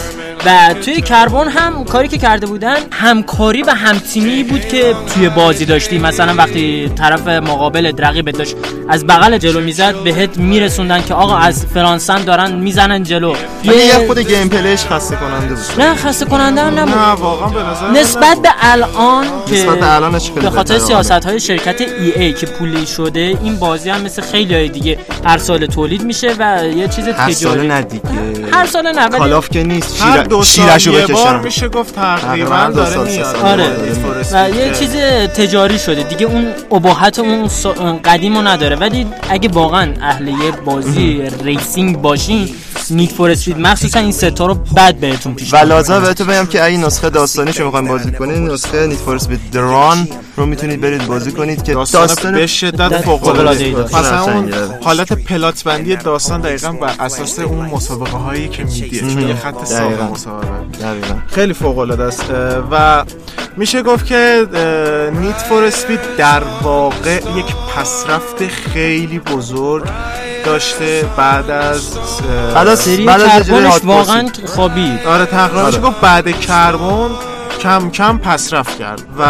[0.45, 5.65] و توی Carbon هم کاری که کرده بودن همکاری و همتیمی بود که توی بازی
[5.65, 8.55] داشتی مثلا وقتی طرف مقابل رقیبت داشت
[8.89, 13.35] از بغل جلو می‌زد بهت میرسوندن که آقا از فرانسن دارن می‌زنن جلو.
[13.63, 15.81] یه خود گیم پلیش خسته کننده بود.
[15.81, 16.93] نه خسته کننده هم نبود.
[16.93, 20.79] نه واقعا به نظر نسبت به الان که نسبت به الانش خیلی به خاطر.
[20.79, 24.97] سیاست های شرکت ای ای که پولی شده این بازی هم مثل خیلی های دیگه
[25.25, 27.67] هر سال تولید میشه و یه چیز هر سال تجاری.
[27.67, 28.03] نه دیگه.
[28.51, 30.03] هر سال نه ولی کالاف که نیست.
[30.33, 33.35] دو سال شیرشو یه بار بکشن میشه گفت تقریباً داره میاد.
[33.35, 33.67] آره
[34.33, 34.49] و.
[34.49, 34.91] یه چیز
[35.35, 40.27] تجاری شده دیگه اون ابهت اون سا- اون قدیم رو نداره ولی اگه واقعا اهل
[40.27, 42.49] یه بازی racing باشین
[42.89, 46.63] Need for Speed مخصوصا این ستا رو بد بهتون پیش و لازم بهتون بگم که
[46.63, 50.81] اگه نسخه داستانی شما می‌خواین بازی کنید نسخه Need for Speed The Run رو می‌تونید
[50.81, 53.75] برید بازی کنید که داستان, داستان به شدت فوق العاده.
[53.75, 54.53] مثلا اون.
[54.83, 59.63] حالت plot بندی داستان دقیقا بر اساس اون مسابقه هایی که میدیه چون یه خط
[59.65, 60.22] صاف
[60.81, 61.15] دقیقاً.
[61.27, 62.25] خیلی فوق العاده است
[62.71, 63.03] و
[63.57, 64.47] میشه گفت که
[65.21, 69.83] نیت فور اسپید در واقع یک پسرفت خیلی بزرگ
[70.45, 71.97] داشته بعد از
[72.53, 74.27] بعد از سری بعد از اجرای کربنش واقعا.
[74.45, 75.77] خوابید آره تقریبا آره.
[75.79, 77.09] گفت بعد کربن
[77.63, 79.23] کم کم پسرفت کرد و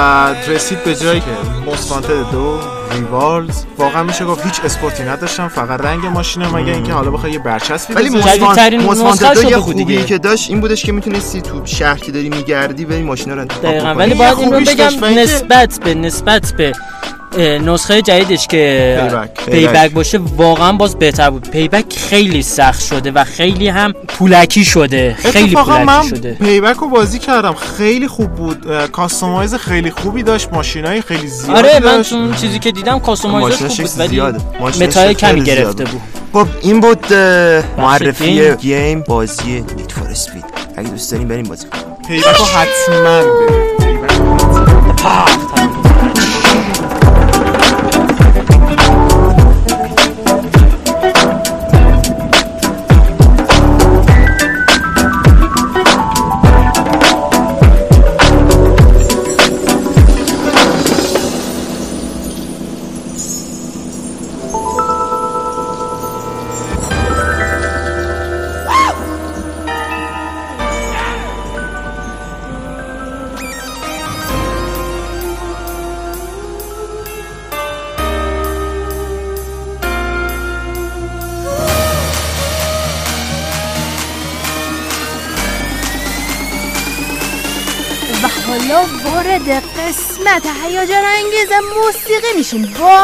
[0.48, 1.26] رسید به جایی که
[1.66, 2.60] موست دو
[2.92, 7.40] ریوالز واقعا میشه گفت هیچ اسپورتی نداشتم فقط رنگ ماشینه مگه اینکه حالا بخوای یه
[7.40, 10.06] برچسبی ولی نسخه دو شده یه خوبی دیگه.
[10.06, 13.64] که داشت این بودش که می‌تونستی تو شهر که داری میگردی بری ماشینا رو انتخاب
[13.64, 13.94] دقیقا.
[13.96, 16.72] ولی باید این رو بگم نسبت به نسبت به
[17.38, 19.46] نسخه جدیدش که پیبک.
[19.46, 21.50] پیبک باشه واقعا باز بهتر بود.
[21.50, 25.16] پیبک خیلی سخت شده و خیلی هم پولکی شده.
[25.20, 26.34] خیلی پولکی من شده.
[26.34, 27.54] پیبک رو بازی کردم.
[27.54, 28.88] خیلی خوب بود.
[28.92, 30.50] کاستومایز خیلی خوبی داشت.
[30.54, 35.16] ماشینای خیلی زیادی آره من اون چیزی که دیدم کاستومایزش ماشیناش خوب بود ولی متای
[35.16, 35.44] کمی.
[35.44, 36.02] گرفته بود.
[36.34, 37.14] خب این بود
[37.78, 38.56] معرفی گیم.
[38.56, 40.46] گیم بازی نیت فور اسپید
[40.78, 41.84] اگه دوست دارین بریم بازی کنیم.
[42.08, 43.64] پیبک رو حتما بده
[90.34, 92.62] قسمت هیجان انگیز موسیقی میشیم.
[92.62, 93.00] با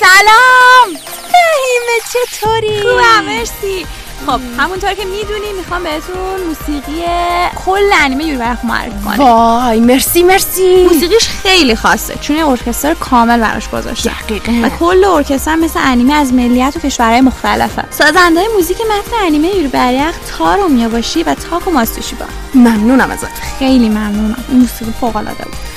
[0.00, 0.96] سلام.
[1.32, 3.86] فهیمه چطوری؟ خوبم مرسی.
[4.26, 7.04] خب همونطور که می‌دونی می‌خوام بهتون موسیقی
[7.66, 9.16] کل انیمه یوری برخ معرفی کنم.
[9.18, 10.84] وای مرسی مرسی.
[10.84, 12.14] موسیقیش خیلی خاصه.
[12.20, 14.10] چون یه ارکستر کامل براش گذاشته.
[14.28, 14.52] دقیقاً.
[14.66, 17.84] و کل ارکستر مثل انیمه از ملیت و کشورهای مختلفه.
[17.90, 23.58] سازنده موزیک متن انیمه یوری برخ تارو میاباشی و تاکو ماستوشیبا ممنونم ازت.
[23.58, 24.44] خیلی ممنونم.
[24.52, 25.69] موسیقی فوق العاده بود.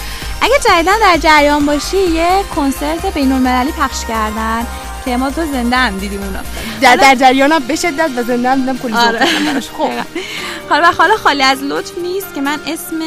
[0.43, 4.67] اگه جدیدن در جریان باشی یه کنسرت بین المللی پخش کردن
[5.05, 6.39] که ما تو زنده هم دیدیم اونا.
[6.81, 9.25] در در جریانم به شدت و زنده هم دیدم کلی آره.
[9.59, 9.89] خب.
[10.69, 12.99] حالا و حالا خالی از لطف نیست که من اسم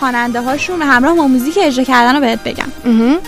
[0.00, 2.68] خواننده هاشون همراه با موزیک اجرا کردن رو بهت بگم.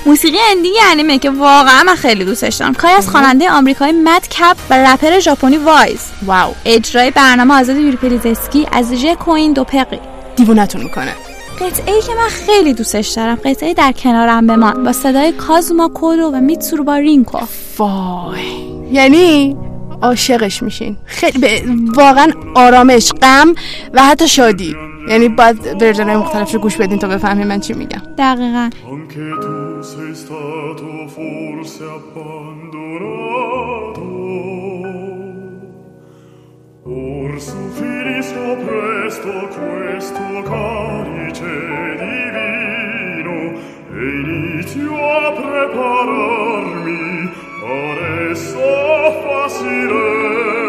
[0.07, 2.75] موسیقی ending انیمه که واقعا من خیلی دوستش دارم.
[2.75, 6.55] کاری از خواننده آمریکایی مد کپ و رپر ژاپنی Wise wow.
[6.65, 10.01] اجرای برنامه آزاد یوری پلیزسکی از ژ کوین دوپقی.
[10.37, 11.26] دیوونتون می‌کنه.
[11.61, 14.85] قطعه ای که من خیلی دوستش دارم قطعه در کنارم بمان.
[14.85, 17.39] با صدای کازوما کودو و میتسورو با رینکو.
[17.79, 18.41] وای.
[18.93, 19.57] یعنی
[20.03, 20.97] عاشقش میشین.
[21.07, 21.63] خیلی به-
[21.97, 23.55] واقعا آرامش غم
[23.95, 24.75] و حتی شادی.
[25.09, 28.03] یعنی باید version مختلف رو گوش بدین تا بفهمین من چی میگم.
[28.19, 28.71] دقیقا.
[37.39, 43.39] suffirisco presto questo calice divino.
[43.93, 47.31] E inizio a prepararmi
[47.63, 48.59] ad esso
[49.23, 50.66] facirei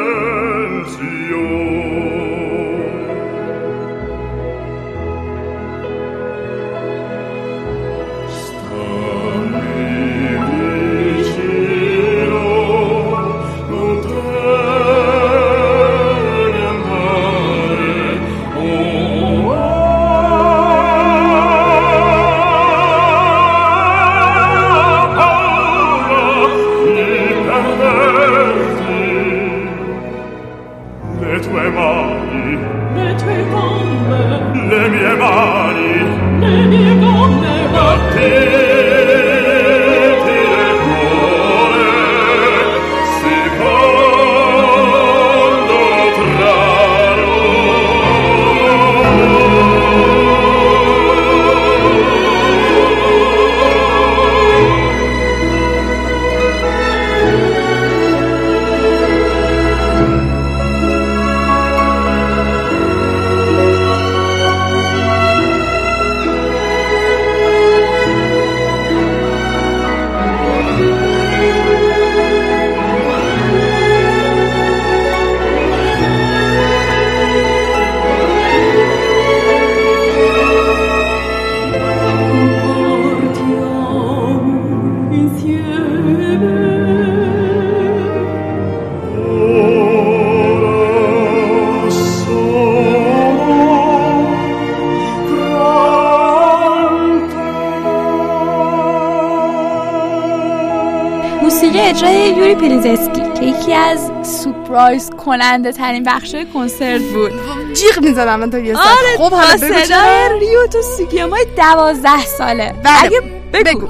[104.78, 107.32] سپرایز کننده ترین بخش کنسرت بود.
[107.74, 108.88] جیغ می‌زدم من تا یه ساعت.
[108.88, 112.74] آره خب حالا بگو صدای چرا ریوتو سوگیامای دوازده ساله.
[112.84, 113.04] بله.
[113.04, 113.22] اگه
[113.54, 113.88] بگو.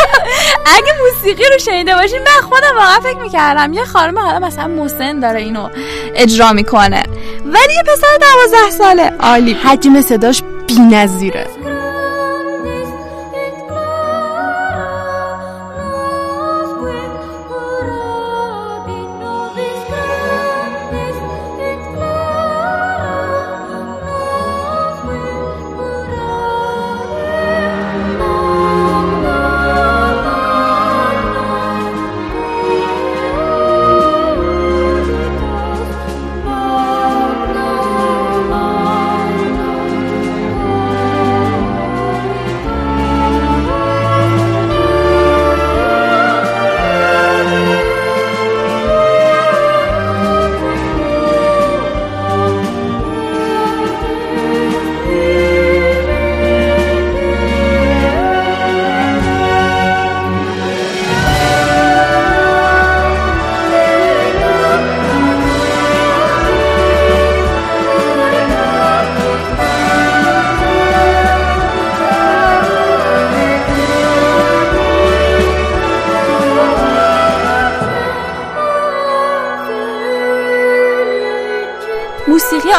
[0.76, 5.20] اگه موسیقی رو شنیده باشین من خودم واقعا فکر می‌کردم یه خانم حالا مثلا مسن
[5.20, 5.68] داره اینو
[6.14, 7.02] اجرا می‌کنه.
[7.44, 9.12] ولی یه پسر دوازده ساله.
[9.20, 9.52] عالی.
[9.52, 11.46] حجم صداش بی‌نظیره.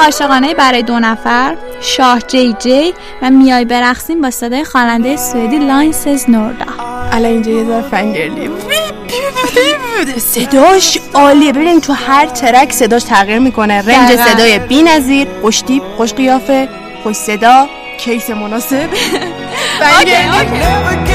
[0.02, 6.30] عاشقانه برای دو نفر شاه جی جی و میای برقصیم با صدای خواننده سوئدی لاینسز
[6.30, 6.66] نوردا.
[7.12, 8.50] الان اینجا یه ذره فنگرلی.
[10.18, 11.54] صداش عالیه.
[11.54, 13.82] ببین تو هر ترک صداش تغییر می‌کنه.
[13.82, 14.16] رنج.
[14.16, 16.70] صدای بی نظیر خوش تیپ خوش قیافه
[17.04, 17.68] خوش صدا
[18.00, 18.90] کیس مناسب.
[19.80, 21.11] فنگرلی.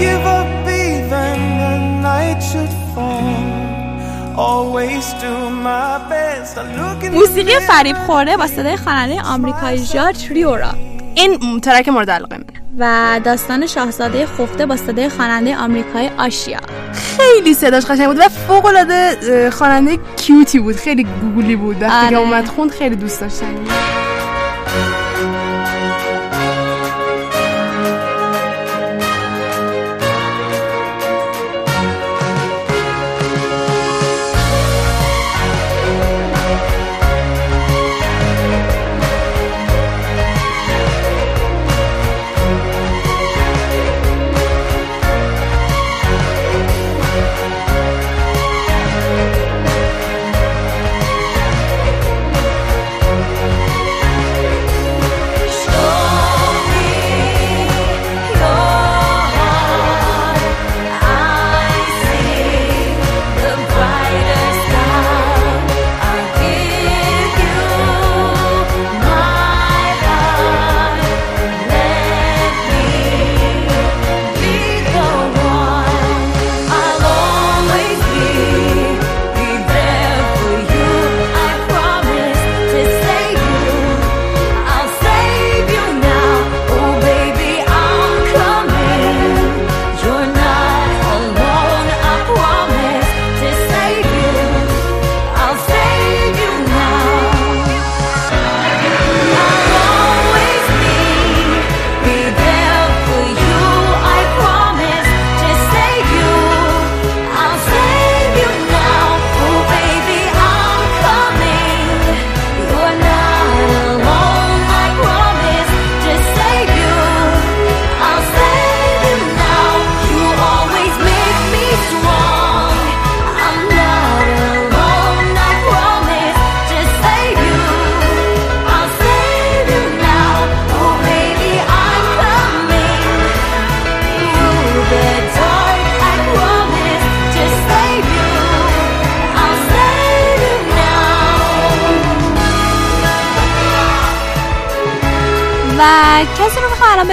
[0.00, 0.48] Give up
[0.86, 1.74] even the
[2.08, 3.36] night should fall.
[4.48, 5.34] Always do
[5.68, 6.52] my best.
[6.58, 10.74] I look in the موسیقی فریب خورده با صدای خواننده آمریکایی جارج ریورا.
[11.14, 12.44] این ترک مورد علاقه من.
[12.78, 16.58] و داستان شاهزاده خفته با صدای خواننده آمریکایی آشیا.
[16.92, 20.76] خیلی صداش قشنگ بود و فوق العاده خواننده کیوتی بود.
[20.76, 21.82] خیلی گوگلی بود.
[21.82, 22.26] وقتی که آره.
[22.26, 23.58] اومد خوند خیلی دوست داشتنی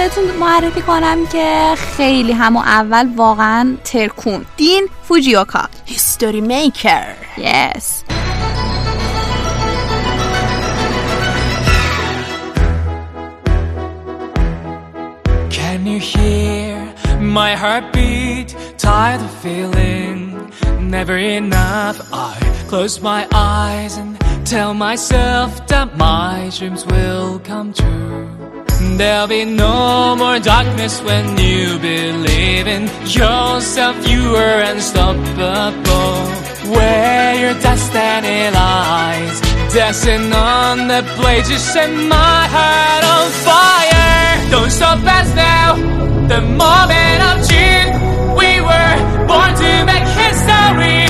[0.08, 8.02] بهتون معرفی کنم که خیلی همون اول واقعا ترکون دین فوجیوکا هیستوری میکر یس
[15.50, 16.72] Can you hear
[17.20, 18.48] my heartbeat?
[18.78, 20.18] Tired of feeling
[20.96, 21.96] never enough.
[22.12, 22.34] I
[22.70, 24.10] close my eyes and
[24.52, 28.37] tell myself that my dreams will come true.
[28.80, 33.96] There'll be no more darkness when you believe in yourself.
[34.08, 36.14] You are unstoppable.
[36.74, 39.40] Where your destiny lies,
[39.74, 44.50] dancing on the blade, you set my heart on fire.
[44.50, 45.74] Don't stop us now.
[46.28, 47.88] The moment of June,
[48.38, 48.94] we were
[49.26, 51.02] born to make history.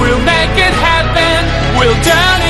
[0.00, 1.40] We'll make it happen.
[1.78, 2.47] We'll turn it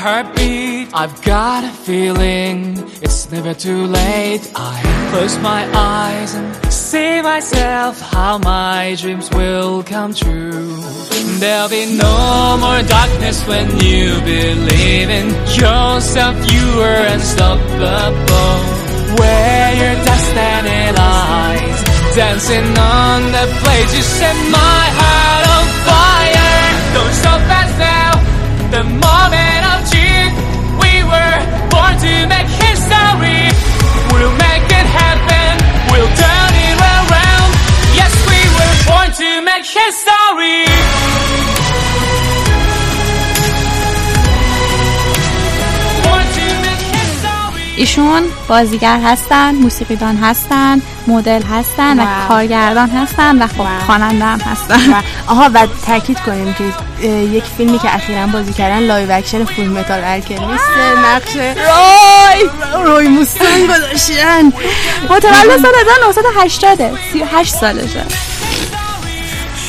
[0.00, 0.88] heartbeat.
[0.94, 4.42] I've got a feeling it's never too late.
[4.56, 4.76] I
[5.10, 10.80] close my eyes and see myself how my dreams will come true.
[11.40, 12.16] There'll be no
[12.64, 15.28] more darkness when you believe in
[15.60, 16.34] yourself.
[16.52, 18.56] You are unstoppable.
[19.20, 21.78] Where your destiny lies,
[22.16, 23.44] dancing on the
[23.96, 25.19] you set my heart
[39.60, 40.64] make history.
[47.76, 52.28] ایشون بازیگر هستن موسیقیدان هستن مدل هستن و wow.
[52.28, 56.64] کارگردان هستن و خب خواننده هم هستن و آها و تاکید کنیم که
[57.08, 60.64] یک فیلمی که اخیرا بازی کردن live action Fullmetal Alchemist
[61.04, 62.50] نقش روی
[62.84, 64.46] روی موستنگ گذاشتن
[65.10, 68.04] متولد سال 1980 38 سالشه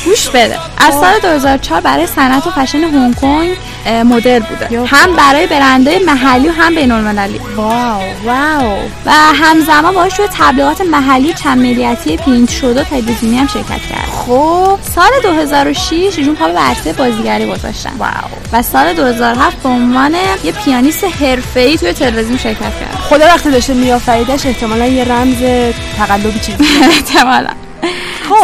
[0.04, 0.58] گوش بده.
[0.78, 3.56] از سال 2004 برای صنعت و فشن هنگ کنگ
[4.04, 4.86] مدل بوده.
[4.86, 8.78] هم برای برندهای محلی و هم بین المللی واو واو.
[9.06, 14.08] و همزمان باش توی تبلیغات محلی چند ملیتی پرینت شده و تلویزیونی هم شرکت کرد.
[14.26, 14.78] خب.
[14.94, 17.92] سال 2006 ایشون پا به عرصه بازیگری گذاشتن.
[17.98, 18.10] واو.
[18.52, 22.98] و سال 2007 به عنوان یه پیانیست حرفه‌ای توی تلویزیون شرکت کرد.
[23.08, 25.62] خدا وقتی داشته میآفریدش احتمالا یه رمز
[25.98, 26.64] تقلبی چیزی.
[26.90, 27.50] احتمالا.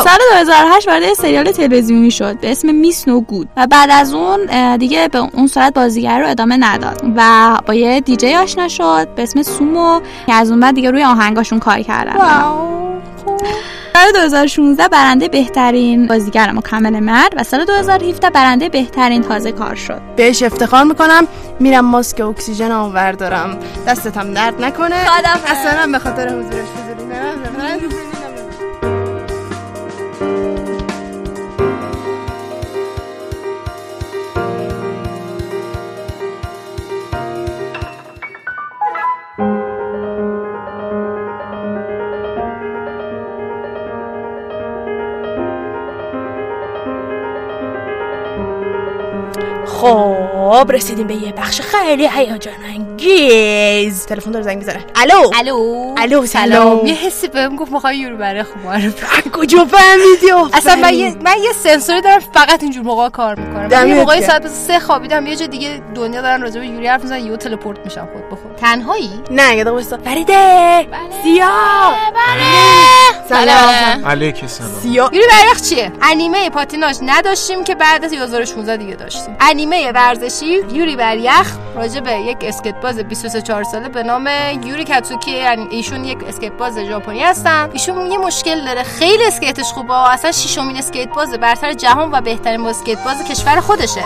[0.05, 4.77] سال 2008 وارد سریال تلویزیونی شد به اسم میس نو گود و بعد از اون
[4.77, 9.23] دیگه به اون صورت بازیگر رو ادامه نداد و با یه دیجی آشنا شد به
[9.23, 12.13] اسم سومو که از اون بعد دیگه روی آهنگاشون کار کردن.
[13.95, 20.01] سال 2016 برنده بهترین بازیگر مکمل مرد و سال 2017 برنده بهترین تازه کار شد.
[20.17, 21.27] بهش افتخار می‌کنم.
[21.61, 23.59] میرم ماسک اکسیژن هم وردارم.
[23.87, 25.07] دستت هم درد نکنه.
[25.47, 26.69] اصلا به خاطر حضورش
[50.59, 54.85] خب رسیدیم به یه بخش خیلی هیجان انگیز تلفن داره زنگ می‌زنه.
[54.97, 55.95] الو؟ الو.
[55.99, 56.87] الو سلام.
[56.87, 58.81] یه حسی بهم گفت می‌خوای یورو برای خمار
[59.33, 63.67] کجا فهمیدی؟ اصلا من یه من یه سنسوری دارم فقط اینجور موقع کار می‌کنم.
[63.67, 64.23] من یه موقعی.
[64.23, 67.79] ساعت سه خوابیدم یه جا دیگه دنیا دارن راجع به یوری حرف می‌زنن یهو تلپورت
[67.85, 69.99] میشم خود بخود تنهایی؟ نه یه دقیقه وایسا.
[70.05, 70.87] فریده
[71.23, 71.99] سیاه
[73.29, 74.07] سلام.
[74.07, 74.71] علیک سلام.
[74.83, 79.37] سیاه یوری برای چیه؟ انیمه پاتیناژ نداشتیم که بعد از 2016 دیگه داشتیم.
[79.41, 84.29] انیمه ورزشی یوری بر یخ راجع به یک اسکیت باز 23 4 ساله به نام
[84.65, 85.31] یوری کاتسوکی.
[85.31, 87.71] یعنی ایشون یک اسکیت باز ژاپنی هستن.
[87.73, 88.83] ایشون یه مشکل داره.
[88.83, 94.03] خیلی اسکیتش خوبه اصلا ششمین اسکیت باز برتر جهان و بهترین اسکیت باز کشور خودشه.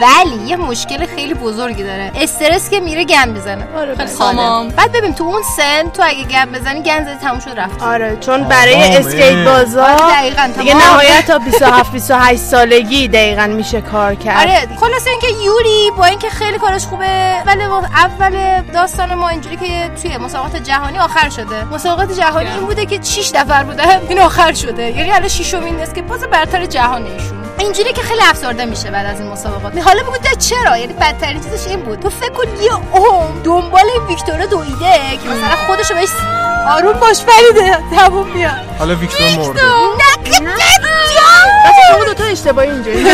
[0.00, 2.12] ولی یه مشکل خیلی بزرگی داره.
[2.14, 3.68] استرس که میره گند می‌زنه.
[3.76, 4.64] آره، خیلی تمام.
[4.64, 7.82] ساده بعد ببین تو اون سن تو اگه گند بزنی گند زدی تموم شد رفت.
[7.82, 8.98] آره چون برای تمامه.
[8.98, 10.84] اسکیت بازا آره، دقیقاً، دیگه تمام.
[10.84, 14.48] نهایت تا 27 28 سالگی دقیقا میشه کار کرد.
[14.48, 19.56] آره خلاصه اینکه یوری با اینکه خیلی کارش خوبه ولی ما- اول داستان ما اینجوری
[19.56, 21.64] که توی مسابقات جهانی آخر شده.
[21.72, 24.82] مسابقات جهانی این بوده که 6 نفر بودن این آخر شده.
[24.90, 27.41] یعنی الان ششمین اسکیت باز برتر جهان ایشون.
[27.58, 29.78] اینجوری که خیلی افسرده میشه بعد از این مسابقات.
[29.78, 32.00] حالا بگو چرا؟ یعنی بدترین چیزش این بود.
[32.00, 34.92] تو فکر کن یه عمر دنبال ویکتورا دویده
[35.22, 36.08] که مثلا خودشو بهش
[36.68, 38.52] آروم باش فریده تموم میاد.
[38.78, 39.60] حالا ویکتور مرده.
[41.64, 43.04] بچه شما دوتا اشتباهی اینجوری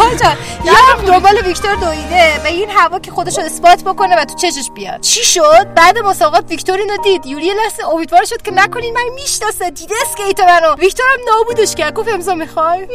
[0.00, 0.32] آجا
[0.64, 4.34] یه هم دنبال ویکتور دویده و این هوا که خودش رو اثبات بکنه و تو
[4.34, 5.00] چشش بیاد.
[5.00, 7.26] چی شد؟ بعد مسابقات ویکتور اینو دید.
[7.26, 10.74] یوری لحظه امیدوار شد که نکنین من می‌شناسه دیده اسکیت منو.
[10.74, 11.94] ویکتور هم نابودش کرد.
[11.94, 12.86] گفت امضا می‌خوای؟ نه!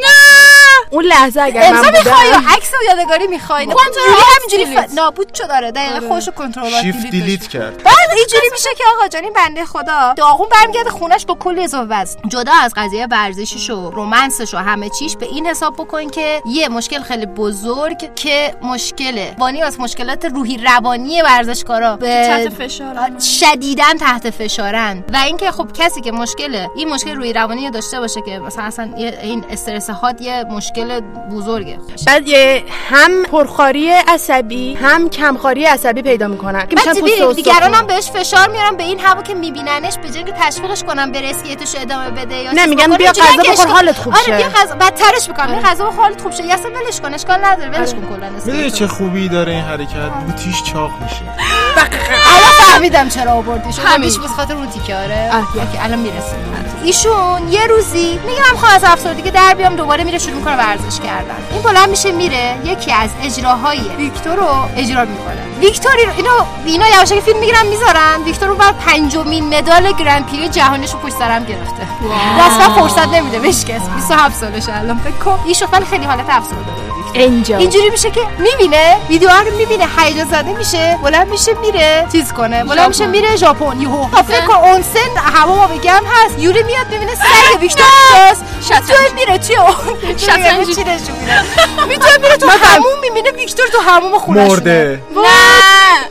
[0.90, 5.48] اون لحظه اگر من امضا می‌خوای؟ عکس و یادگاری می‌خوای؟ کنترل همینجوری ف- نابود شد
[5.48, 7.84] داره دقیقا خودش کنترل شیفت دیلیت کرد.
[7.84, 10.14] بعد اینجوری میشه که آقا جان این بنده خدا.
[10.18, 12.20] داغون برمیگرده خونش با کلی اضافه وزن.
[12.28, 16.70] جدا از قضیه ورزشیش و رومنسش و همه چیش به این حساب بکن که یه
[16.70, 23.20] مشکل خیلی بزرگ که مشکله وانی از مشکلات روحی روانی ورزشکارا به تحت فشارن.
[23.20, 28.00] شدیداً تحت فشارن و اینکه خب کسی که مشکل این مشکل روحی روانی رو داشته
[28.00, 31.00] باشه که مثلا اصلا این استرس حاد یه مشکل
[31.32, 37.74] بزرگه بعد یه هم پرخاری عصبی هم کمخاری عصبی پیدا می‌کنن که میشن دیگران.
[37.74, 41.30] هم بهش فشار میارن به این هوا که میبیننش به جای که تشویقش کنن بره
[41.30, 44.38] اسکیتش ادامه بده یا نه، میگن بیا اینجوریه غذا که بخور، حالت خوب آره شه.
[44.38, 47.46] بیا غذا بدترش می‌کنن بیا غذا بخور حالت خوب شه یا اصلا ولش کن اشکال
[47.46, 51.22] نداره ولش کن کلا می‌دونی چه خوبی داره این حرکت؟ بوتیش چاق میشه.
[51.78, 53.80] الان فهمیدم چرا آوردیش.
[53.80, 53.92] همین.
[53.94, 56.40] همیشه به خاطر اون تیکاره اوکی الان می‌رسیم
[56.86, 61.00] ایشون یه روزی میگه من می‌خوام از افسردگی در بیام دوباره میره شروع می‌کنه ورزش
[61.00, 61.36] کردن.
[61.52, 62.58] این بلند میشه میره.
[62.66, 65.42] یکی از اجراهای ویکتور رو اجرا می‌کنه.
[65.60, 66.32] ویکتور اینو
[66.66, 68.24] اینا یواشکی فیلم می‌گیرن می‌ذارن.
[68.26, 71.88] ویکتور رو بر پنجمین مدال گرند پری جهانیش رو پشت سرم گرفته.
[72.40, 75.40] اصلا فرصت نمیده بهش کس 27 سالشه الان فکر کن.
[75.46, 76.85] ایشون خیلی حالت افسرده
[77.16, 79.88] اینجا اینجوری میشه که می‌بینه؟ ویدیو رو می‌بینه.
[79.98, 81.00] هیجان زده میشه.
[81.04, 82.08] بلند میشه میره.
[82.12, 82.64] چیز کنه.
[82.64, 83.82] بلند میشه میره ژاپن.
[83.82, 85.00] یهو فکر کن اونسن
[85.36, 86.40] هوا ما بگم هست.
[86.40, 87.86] یوری میاد ببینه سگ ویکتور
[88.70, 90.18] می‌تونه میره توی اون.
[90.18, 90.76] شطرنج.
[90.76, 91.44] چی نشون میده
[91.88, 95.02] می‌تونه میره تو هموم می‌بینه ویکتور تو هموم خونه مرده.
[95.16, 95.22] نه.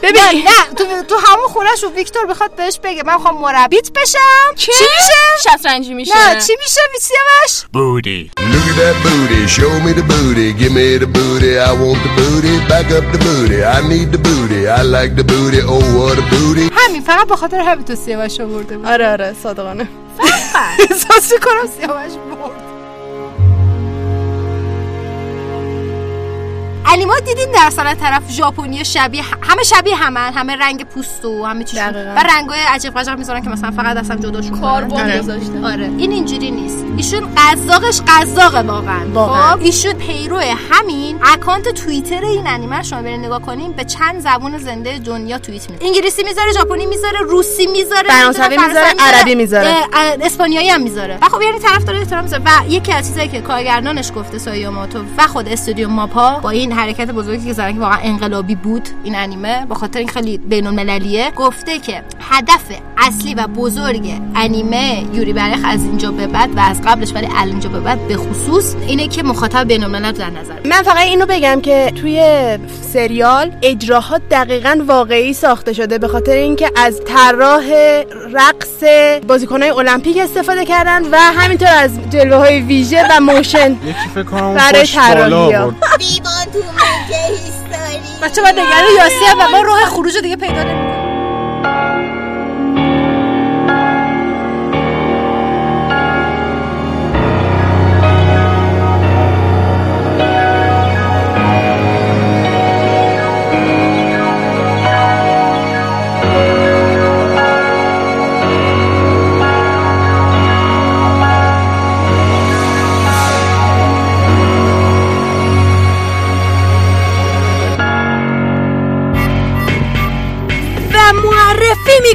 [0.02, 0.44] ببین.
[0.44, 1.90] نه تو تو همون خونه شو.
[1.90, 3.02] ویکتور بخواد بهش بگه.
[3.06, 4.54] من می‌خوام مربیت بشم.
[4.56, 6.14] چی؟ میشه؟ شطرنجی میشه.
[6.34, 8.20] نه چی میشه؟ سیاوش Booty.
[8.52, 12.12] Look at that booty, show me the booty, give me the booty, I want the
[12.20, 16.16] booty, back up the booty, I need the booty, I like the booty, oh what
[16.18, 16.66] a booty.
[16.72, 19.88] همین فقط به خاطر همین تو سیاوش آورده بود آره آره صادقانه.
[20.90, 22.63] احساس کنم سیاوش مرد
[26.94, 31.64] انیما دیدین در اصلا طرف ژاپنی شبیه همه شبیه همن همه رنگ پوست و همه
[31.64, 32.14] دقیقاً.
[32.16, 35.18] و رنگای عجیب غریب می‌ذارن که مثلا فقط اصلا جداشون کاربن.
[35.20, 35.64] گذاشتن.
[35.64, 35.90] آره.
[35.98, 36.84] این اینجوری نیست.
[36.96, 39.00] ایشون قزاقش قزاقه واقعا.
[39.12, 39.56] واقعاً.
[39.56, 40.38] خب ایشون پیرو
[40.70, 45.70] همین اکانت توییتر این انیمه شما برین نگاه کنین به چند زبون زنده دنیا توییت
[45.70, 45.86] میده.
[45.86, 49.76] انگلیسی می‌ذاره ژاپنی می‌ذاره روسی می‌ذاره فرانسوی می‌ذاره، عربی می‌ذاره.
[50.22, 51.18] اسپانیایی هم می‌ذاره.
[51.22, 52.42] و خب یعنی طرف داره احترام می‌ذاره.
[52.46, 57.10] و یکی از چیزایی که کارگردانش گفته سایاماتو و خود استودیو ماپا با این حرکت
[57.10, 61.30] بزرگی که زدن که واقعا انقلابی بود این انیمه به خاطر این خیلی بین المللیه
[61.30, 62.64] گفته که هدف
[62.98, 67.48] اصلی و بزرگ انیمه یوری برخ از اینجا به بعد و از قبلش ولی از
[67.48, 70.54] اینجا به بعد به خصوص اینه که مخاطب بین الملل در نظر.
[70.64, 72.22] من فقط اینو بگم که توی
[72.92, 77.64] سریال اجراها دقیقا واقعی ساخته شده به خاطر اینکه از طراح
[78.32, 78.84] رقص
[79.28, 84.44] بازیکنهای المپیک استفاده کردن و همینطور از جلوه های ویژه و موشن یکی فکر کنم
[84.44, 86.58] اون برای پشت بالا طراحی بیبان تو
[88.22, 88.58] بچه من
[88.96, 91.03] یاسی هم و ما راه خروج رو دیگه پیدا نمی‌کنم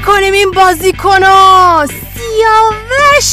[0.09, 3.23] می‌کنیم این بازیکنا سیاوش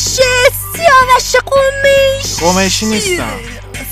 [0.77, 3.41] سیاوش قمیش قمیشی نیستم.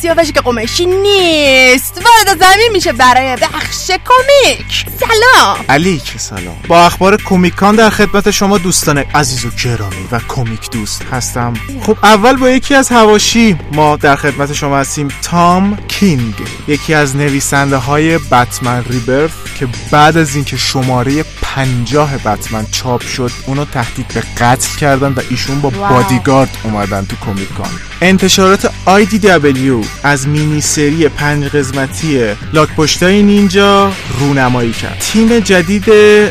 [0.03, 2.03] سیاوشی که قمیشی نیست.
[2.05, 4.87] وارد زمین میشه برای بخش کمیک.
[5.01, 5.57] سلام.
[5.69, 6.57] علی که سلام.
[6.69, 11.55] با اخبار کمیکان در خدمت شما دوستان عزیز و گرامی و کمیک دوست هستم.
[11.83, 16.35] خب اول با یکی از هواشی ما در خدمت شما هستیم تام کینگ.
[16.69, 23.31] یکی از نویسنده های بتمن ریبرت که بعد از اینکه شماره پنجاه بتمن چاپ شد
[23.47, 25.89] اونو تهدید به قتل کردن و ایشون با واو.
[25.89, 27.71] بادیگارد اومدن تو کمیکان
[28.01, 33.74] انتشارات IDW از مینی سری پنج قسمتی لاک پشتای نینجا
[34.19, 34.97] رونمایی کرد.
[35.13, 35.85] تیم جدید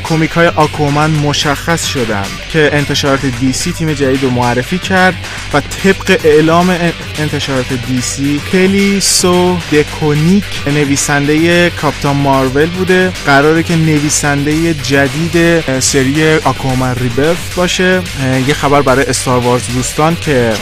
[0.03, 2.23] کمیک های آکومن مشخص شدن
[2.53, 5.15] که انتشارات دیسی تیم جدید رو معرفی کرد
[5.53, 13.11] و طبق اعلام ان- انتشارات دیسی کلی سو دکونیک نویسنده کاپتان مارول بوده.
[13.25, 18.01] قراره که نویسنده جدید سری آکومن ریبرت باشه.
[18.47, 20.53] یه خبر برای استار وارز دوستان که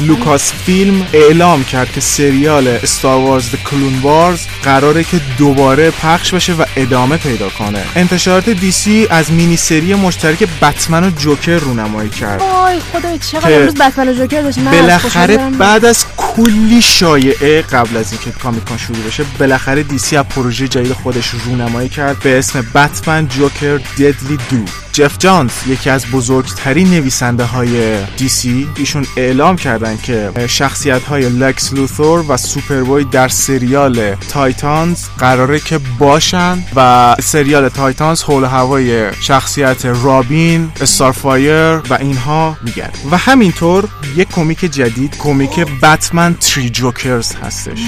[0.00, 6.52] لوکاس فیلم اعلام کرد که سریال استار وارز کلون وارز قراره که دوباره پخش بشه
[6.52, 7.82] و ادامه پیدا کنه.
[7.96, 12.40] انتشارات دیسی از مینی سری مشترک بتمن و جوکر رونمایی کرد.
[12.40, 18.12] وای خدای چقدر امروز بتمن و جوکر از بالاخره بعد از کلی شایعه قبل از
[18.12, 23.28] اینکه کامیکان شروع بشه بالاخره دیسی از پروژه جدید خودش رونمایی کرد به اسم بتمن
[23.28, 30.30] جوکر ددلی دو جف جانز یکی از بزرگترین نویسنده های دیسی ایشون اعلام کردن که
[30.46, 38.22] شخصیت های لکس لوثور و سوپربوی در سریال تایتانز قراره که باشن و سریال تایتانز
[38.22, 42.98] حول هوای شخصیت رابین استارفایر و اینها میگرده.
[43.10, 47.78] و همینطور یک کمیک جدید کمیک بتمن Three Jokers هستش.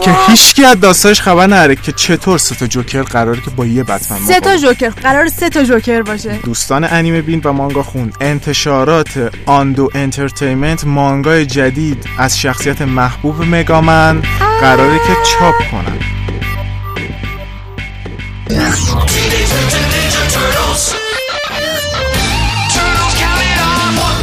[0.00, 3.82] که هیچکی از داستانش خبر نداره که چطور سه تا جوکر قراره که با یه
[3.84, 4.90] بتمن سه تا جوکر.
[4.90, 6.27] قرار سه تا جوکر باشه.
[6.28, 8.12] دوستان انیمه بین و مانگا خون.
[8.20, 14.22] انتشارات Udon Entertainment مانگای جدید از شخصیت محبوب مگامن
[14.60, 15.98] قراره که چاپ کنن.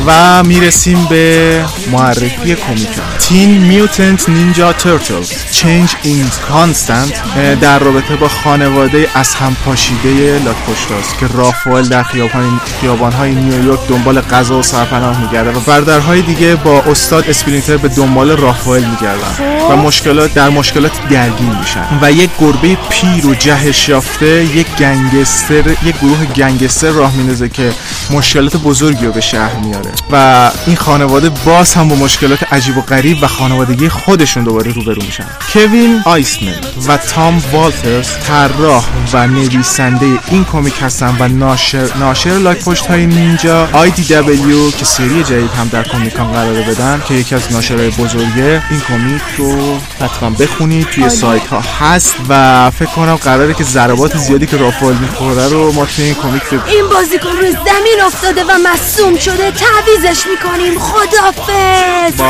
[0.06, 2.90] و می‌رسیم به معرفی کمیک
[3.20, 11.20] Teenage Mutant Ninja Turtles Change Is Constant در رابطه با خانواده از هم پاشیده لاکپشتاست
[11.20, 16.82] که رافائل در خیابان خیابان‌های نیویورک دنبال غذا و سرپناه میگرده و برادرهای دیگه با
[16.82, 22.00] استاد اسپرینتر به دنبال رافائل میگردن و مشکلات در مشکلات درگیر میشن.
[22.02, 27.72] و یک گربه پیر و جهش یافته یک گنگستر یک گروه گنگستر راه میندازه که
[28.12, 29.92] مشکلات بزرگی رو به شهر میاره.
[30.12, 35.02] و این خانواده باز هم با مشکلات عجیب و غریب و خانوادگی خودشون دوباره روبرو
[35.02, 35.26] میشن.
[35.54, 36.56] کوین آیسمن
[36.88, 43.06] و تام والترز طراح و نویسنده این کمیک هستن و ناشر ناشر لاک پشت های
[43.06, 48.64] نینجا IDW که سری جدید هم در Comic-Con قراره بدن که یکی از ناشرهای بزرگه
[48.70, 50.88] این کمیک رو حتما بخونید.
[50.90, 55.72] توی سایت ها هست و فکر کنم قراره که ضربات زیادی که رافائل می‌خوره رو
[55.72, 59.52] ما توی این کمیک این بازیکن روی زمین افتاده و مصوم شده
[59.86, 62.22] تعویزش می‌کنیم خدافز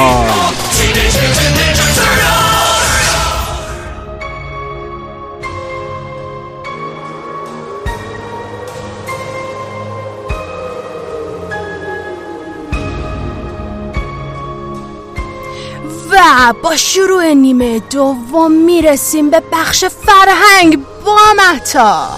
[16.12, 22.10] و با شروع نیمه دوم می‌رسیم به بخش فرهنگ با مهتاب.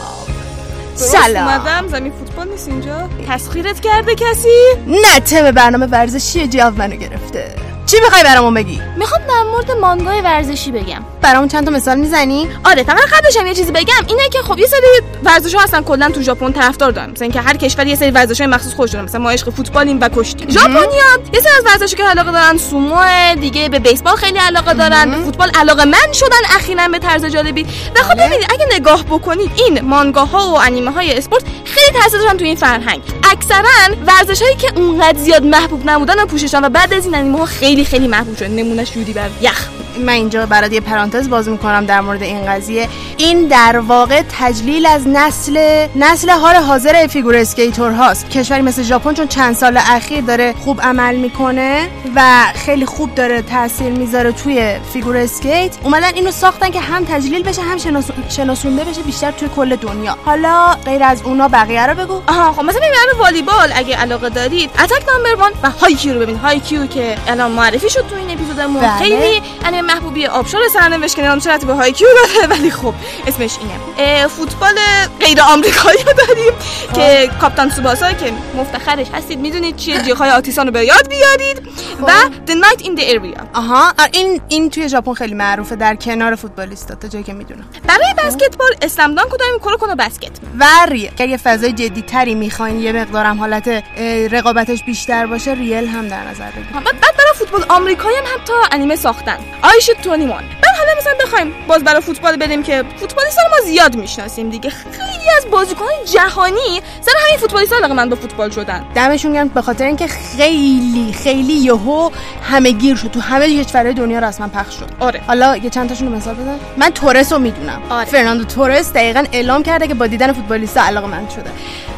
[0.96, 1.48] سلام.
[1.48, 7.67] اومدم؟ زمین فوتبال نیست اینجا؟ تسخیرت کرده کسی؟ نه تم برنامه ورزشی جواب منو گرفته.
[7.88, 11.06] چی می‌خوای برامون بگی؟ می‌خوام در مورد مانگای ورزشی بگم.
[11.22, 14.06] برامون چند تا مثال می‌زنی؟ آره فقط قبلش هم یه چیزی بگم.
[14.08, 14.82] اینه که خب یه سری
[15.24, 17.10] ورزش‌ها هستن کلا تو ژاپن طرفدار دارن.
[17.10, 19.06] مثلا اینکه هر کشوری یه سری ورزش‌های مخصوص خودش داره.
[19.06, 20.86] مثلا ما عشق فوتبالیم و کشتی ژاپنیا
[21.34, 22.96] یه سری از ورزشی که علاقه دارن سومو
[23.40, 25.12] دیگه به بیسبال خیلی علاقه دارن.
[25.12, 27.64] به فوتبال علاقه من شدن اخیرا به طرز جالبی.
[27.96, 32.38] و خب ببینید اگه نگاه بکنید این مانگاها و انیمه های اسپورت خیلی تاثیر دارن
[32.38, 33.02] تو این فرهنگ.
[33.32, 37.46] اکثرا ورزش‌هایی که اونقدر زیاد محبوب نبودن و پوششن و بعد از این انیمه ها
[37.46, 39.68] خیلی خیلی محبوب شدن نمونهش یوری بر یخ
[40.00, 42.90] من اینجا برات یه پرانتز باز می‌کنم در مورد این قضیه.
[43.18, 48.30] این در واقع تجلیل از نسل نسل حال حاضر figure skater هاست.
[48.30, 53.42] کشوری مثل ژاپن چون چند سال اخیر داره خوب عمل می‌کنه و خیلی خوب داره
[53.42, 55.78] تاثیر می‌ذاره توی figure skate.
[55.84, 60.18] اومدن اینو ساختن که هم تجلیل بشه هم شناسون- شناسونده بشه بیشتر توی کل دنیا.
[60.26, 62.22] حالا غیر از اونا بقیه رو بگو.
[62.28, 62.82] آها خب مثلا
[63.20, 66.38] والیبال اگه علاقه دارید Attack Number 1 و هایکیو رو ببین.
[66.38, 68.82] هایکیو که الان معرفی شد تو این اپیزودمون.
[68.82, 68.98] بله.
[68.98, 72.94] خیلی انیمه محبوبی آبشار سرنوشت که نمی‌دونم چه ربطی به هایکیو داره ولی خب
[73.28, 74.28] اسمش اینه.
[74.28, 74.76] فوتبال
[75.20, 76.54] غیر آمریکایی رو داریم
[76.94, 79.40] که کاپتان سوباسا که مفتخرش هستید.
[79.40, 81.68] می‌دونید چیه؟ جیغ‌های آتیسان رو به یاد بیارید.
[82.02, 82.12] و
[82.48, 83.42] The Knight in the Area.
[83.54, 83.88] آها.
[84.00, 85.76] آه، این این توی ژاپن خیلی معروفه.
[85.76, 87.66] در کنار فوتبالیستا تا جایی که می‌دونم.
[87.88, 89.60] برای بسکتبال Slam Dunk داریم.
[89.60, 90.32] Kuroko no Basket.
[90.60, 91.12] و ریل.
[91.18, 93.84] اگه یه فضای جدی تری می‌خواین یه مقدارم حالت
[94.32, 96.74] رقابتش بیشتر باشه ریل هم در نظر بگیرید.
[96.74, 99.38] بعد بعد برای فوتبال آمریکایی هم حتی انیمه ساختن.
[99.62, 103.96] آیش 21 بعد حالا مثلا بخوایم باز برای فوتبال بریم که فوتبالیستا رو ما زیاد
[103.96, 104.70] می‌شناسیم دیگه.
[104.70, 108.86] خیلی از بازیکنان جهانی سر همین فوتبالیستا علاقه من به فوتبال شدن.
[108.96, 112.10] دمشون گرم به خاطر اینکه خیلی خیلی یهو
[112.44, 113.12] همه گیر شد.
[113.12, 114.90] تو همه کشورهای دنیا رسما پخش شد.
[115.00, 115.22] آره.
[115.28, 116.60] حالا یه چند تاشون رو مثال بزن.
[116.78, 117.82] من تورس رو می‌دونم.
[117.90, 118.06] آره.
[118.06, 121.52] فرناندو تورس دقیقا اعلام کرده که با دیدن فوتبالیستا علاقه من شده.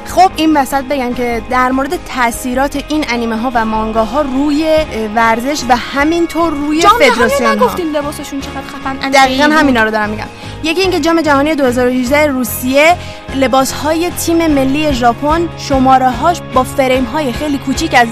[0.09, 5.07] خب این وسط بگم که در مورد تاثیرات این انیمه ها و مانگاها روی اه،
[5.15, 10.27] ورزش و همینطور روی فدراسیون ها نگفتیم لباسشون چقدر خفن دقیقا همینا رو دارم میگم.
[10.63, 12.95] یکی اینکه جام جهانی 2018 روسیه
[13.35, 18.07] لباس های تیم ملی ژاپن شماره هاش با فریم های خیلی کوچیک از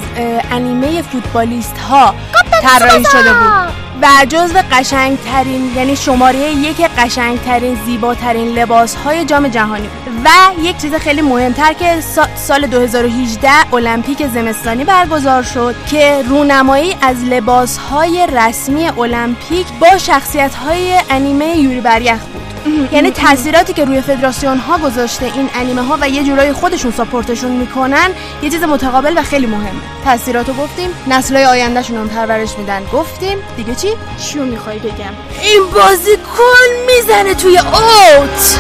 [0.52, 2.16] انیمه فوتبالیست ها
[2.62, 3.77] طراحی شده بود.
[4.02, 9.90] و جزو قشنگترین یعنی شماره یک قشنگترین زیباترین لباس های جام جهانی.
[10.26, 10.30] و
[10.62, 17.24] یک چیز خیلی مهمتر که سا- سال 2018 المپیک زمستانی برگزار شد که رونمایی از
[17.24, 22.47] لباس های رسمی المپیک با شخصیت های انیمه یوری بریخ بود.
[22.92, 27.52] یعنی تاثیراتی که روی فدراسیون ها گذاشته این انیمه ها و یه جورایی خودشون ساپورتشون
[27.52, 28.10] می‌کنن
[28.42, 29.82] یه چیز متقابل و خیلی مهمه.
[30.04, 32.86] تاثیراتو گفتیم نسلهای آیندهشون هم پرورش میدن.
[32.94, 33.88] گفتیم دیگه چی؟
[34.18, 38.60] چیو می‌خوای بگم؟ این بازیکن می‌زنه توی اوت.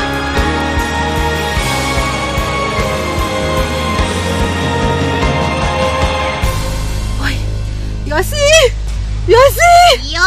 [8.05, 8.35] یاسی!
[9.27, 9.97] یاسی!
[10.01, 10.21] بیا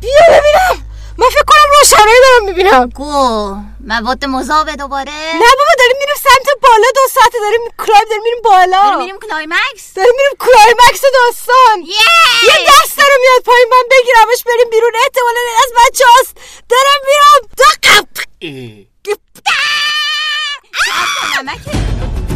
[0.00, 0.84] بیا ببینم!
[1.18, 1.44] من فکر
[1.78, 2.88] روشنایی دارم می‌بینم.
[2.88, 3.56] گو
[3.86, 5.12] مواد مذابه دوباره.
[5.12, 8.82] نه بابا داریم میریم سمت بالا دو ساعته داریم climb داریم میریم بالا.
[8.82, 11.76] داریم میریم climax؟ داریم میریم climax داستان.
[11.86, 12.56] یه!
[12.68, 14.92] دست رو میاد پایین من بگیرمش بریم بیرون.
[15.04, 16.32] احتمالا از بچه هاست.
[16.68, 17.40] دارم میرم.
[17.56, 17.64] دو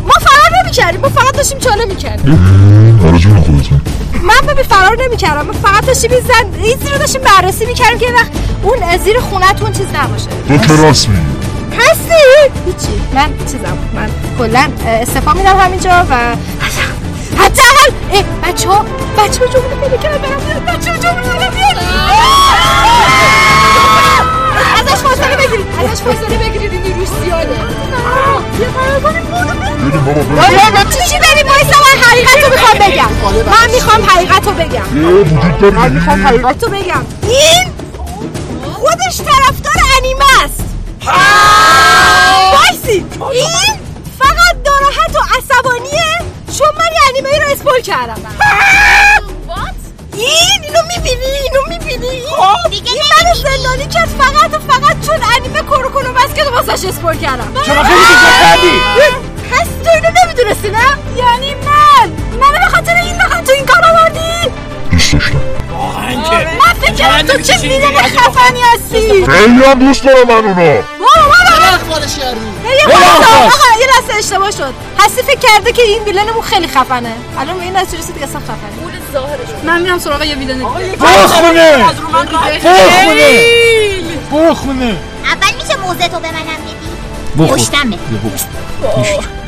[0.05, 1.01] ما فرار نمی‌کردیم.
[1.01, 2.35] ما فقط داشتیم چاله می‌کردیم.
[3.09, 3.88] آره جون خودتون.
[4.23, 5.47] من ببین فرار نمی‌کردم.
[5.47, 8.31] من فقط داشتیم این زن این زیر رو داشتیم بررسی می‌کردیم که وقت
[8.63, 10.29] اون زیر خونتون چیز نباشه.
[10.49, 11.23] تو که راست میگی.
[11.79, 12.15] هستی؟
[12.67, 13.01] هیچی.
[13.15, 16.15] من چیزم من کلا استفا میدم همینجا و
[17.37, 18.85] حداقل اه، بچه ها
[19.19, 21.79] بچه ها جمله پیدا کردن برم بچه ها بیاد
[24.79, 27.59] ازش فاصله بگیرید ازش فاصله بگیرید این روسیانه
[28.59, 33.11] یه فرار کنیم بریم بابا بابا چی بریم وایسا؟ من حقیقت رو می‌خوام بگم.
[33.51, 34.89] من می‌خوام حقیقت رو بگم
[35.71, 37.07] من می‌خوام حقیقت رو بگم.
[37.23, 37.73] این
[38.75, 40.65] خودش طرفدار انیمه است.
[42.53, 43.07] وایسی.
[43.33, 43.81] این
[44.19, 46.19] فقط ناراحت و عصبانیه.
[46.59, 48.21] چون من یه انیمه رو اسپول کردم.
[50.25, 52.23] این اینو می‌بینی؟ اینو می‌بینی؟
[52.71, 57.17] دیگه این منو زندانی کرد فقط و فقط چون انیمه کروکونو بسکت رو واسش اسپول
[57.17, 57.53] کردم.
[57.67, 58.01] چرا خیلی
[58.41, 58.81] کردی
[59.53, 60.79] هست تو اینو نمی‌دونستی نه؟
[61.17, 62.11] یعنی من.
[62.41, 64.51] منو به خاطر این نخواد تو این کار آوردی؟
[64.91, 65.39] دوست داشتم.
[66.59, 66.68] من فکر
[66.99, 70.83] کردم تو چه ویلن خفنی هستی؟ خیلی هم دوست دارم من اونا بابا
[71.89, 72.01] بابا
[72.75, 73.81] یه خورده آقا.
[73.81, 74.75] یه لحظه اشتباه شد.
[74.99, 77.13] هستی فکر کرده که این ویلنمون خیلی خفنه.
[77.39, 78.69] الان به این نتیجه رسید دیگه اصلا خفنه.
[79.65, 81.77] من میرم سراغ یه ویلن برو خونه.
[82.63, 83.45] برو خونه.
[84.33, 84.97] برو خونه.
[85.25, 86.78] اول میشه موزه تو به منم.
[87.47, 87.99] پشتمه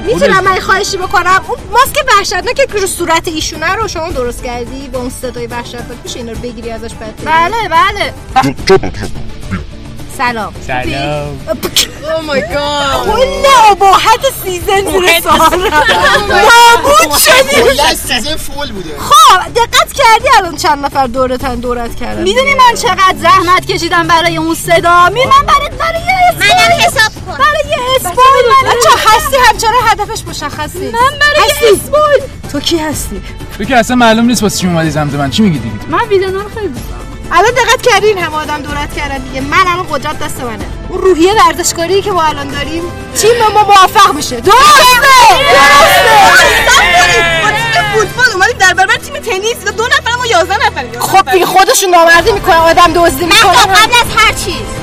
[0.06, 1.40] می‌تونم من خواهشی بکنم.
[1.48, 5.98] اون ماسک وحشتناک که رو صورت ایشونه رو شما درست کردی با اون صدای وحشتناک
[6.04, 8.12] میشه اینا رو بگیری ازش بعد بله بله.
[10.20, 10.52] سلام.
[10.66, 11.38] سلام.
[12.16, 15.70] او مای گاد کل اباحت سیزن زیر سوال
[16.28, 17.96] نابود شدی.
[17.96, 18.36] سیزن.
[18.36, 18.90] فول بوده.
[18.98, 24.36] خب دقت کردی الان چند نفر دورتن دورت کردن؟ می‌دونی من چقدر زحمت کشیدم برای
[24.36, 27.38] اون صدا؟ می من برای برای یه منم حساب کن.
[27.38, 31.48] برای یه اسپول بچه هستی همچنان هدفش مشخص نیست من برای.
[31.48, 33.22] یه اسپول تو کی هستی؟
[33.58, 35.30] تو که اصلا معلوم نیست واسه چی اومدی زمت من.
[35.30, 37.00] چی میگی دیگه؟ من ویلن رو خیلی دوست دارم
[37.32, 39.40] الان دقت کردین؟ همه آدم دورت کردن دیگه.
[39.40, 40.64] من الان قدرت دست منه.
[40.88, 42.82] اون روحیه ورزشکاری که ما الان داریم
[43.16, 44.40] تیم ما موفق میشه.
[44.40, 44.58] درسته!
[46.62, 47.92] درسته!
[47.94, 49.64] فوتبال اومدیم در برابر تیم تنیس.
[49.76, 51.00] دو نفر ما 11 نفریم.
[51.00, 53.52] خب دیگه خودشون نامردی می‌کنن آدم دزدی می‌کنن.
[53.52, 54.79] قبل از هر چیز.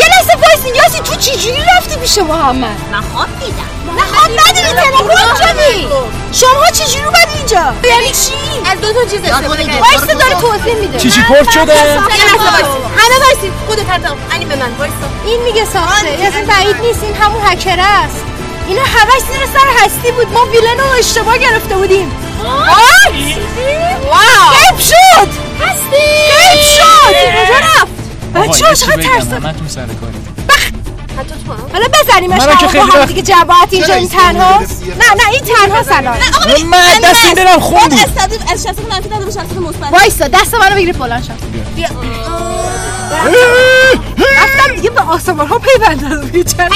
[0.00, 3.70] یه لحظه وایسین یاسی تو چجوری رفتی پیش محمد من خواب دیدم.
[3.96, 5.88] نه خواب ندیدی تلفن شدی
[6.32, 8.34] شما چجوری اومدی اینجا؟ یعنی چی؟
[8.70, 10.98] از دو تا چیز استفاده وایسا داره توضیح میده.
[10.98, 14.00] چی چی پرت شده؟ یه لحظه وایسین همه وایسین خودت هر
[14.34, 14.94] انی به من وایسا
[15.24, 18.24] این میگه ساخته این اصلا بعید نیست این همون هکر است.
[18.68, 20.32] اینا همش زیر سر هستی بود.
[20.32, 22.12] ما ویلن رو اشتباه گرفته بودیم.
[22.42, 23.14] واو!
[24.78, 25.28] شد.
[25.60, 26.06] هستی؟
[26.76, 27.12] شد!
[27.12, 27.89] کجا رفت؟
[28.34, 30.16] بچه ها چقدر من تو سر کاری
[31.72, 35.14] حالا بزنیمش منم که همون خیلی با هم وقت- دیگه جماعت اینجا این تنها نه
[35.16, 36.16] نه این تنها سلام
[36.70, 36.78] من
[37.10, 37.98] دست این دلم خون بود.
[37.98, 39.92] استادیم از شخص منفی نداره به شخص مثبت.
[39.92, 41.32] وایسا دست منو بگیری فلان شد
[41.76, 41.88] بیا.
[44.42, 46.72] رفتم دیگه به آسمان ها پیوند دادم چند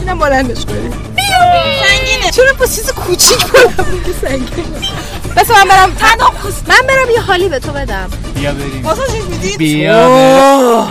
[0.00, 0.92] اینم بلندش کنیم
[1.86, 2.30] سنگینه.
[2.30, 4.64] چرا با چیز کوچیک بلند میگه سنگین
[5.36, 5.92] بس من برم
[6.68, 8.10] من برم یه حالی به تو بدم.
[8.34, 8.86] بیا بریم.
[8.86, 10.08] واسه چی می‌دید؟ بیا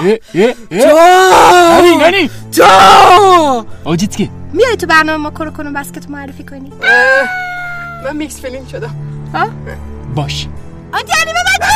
[0.04, 0.54] بریم.
[0.72, 2.30] نانی نانی.
[2.56, 6.72] تو آجیت که میای تو برنامه ما کرو کنم بسکت معرفی کنی.
[8.06, 8.96] من میکس فیلینگ شدم.
[9.34, 9.50] ها؟
[10.16, 10.48] باش.
[10.94, 11.68] آنتی انیمه من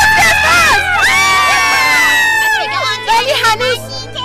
[3.08, 3.78] ولی هنوز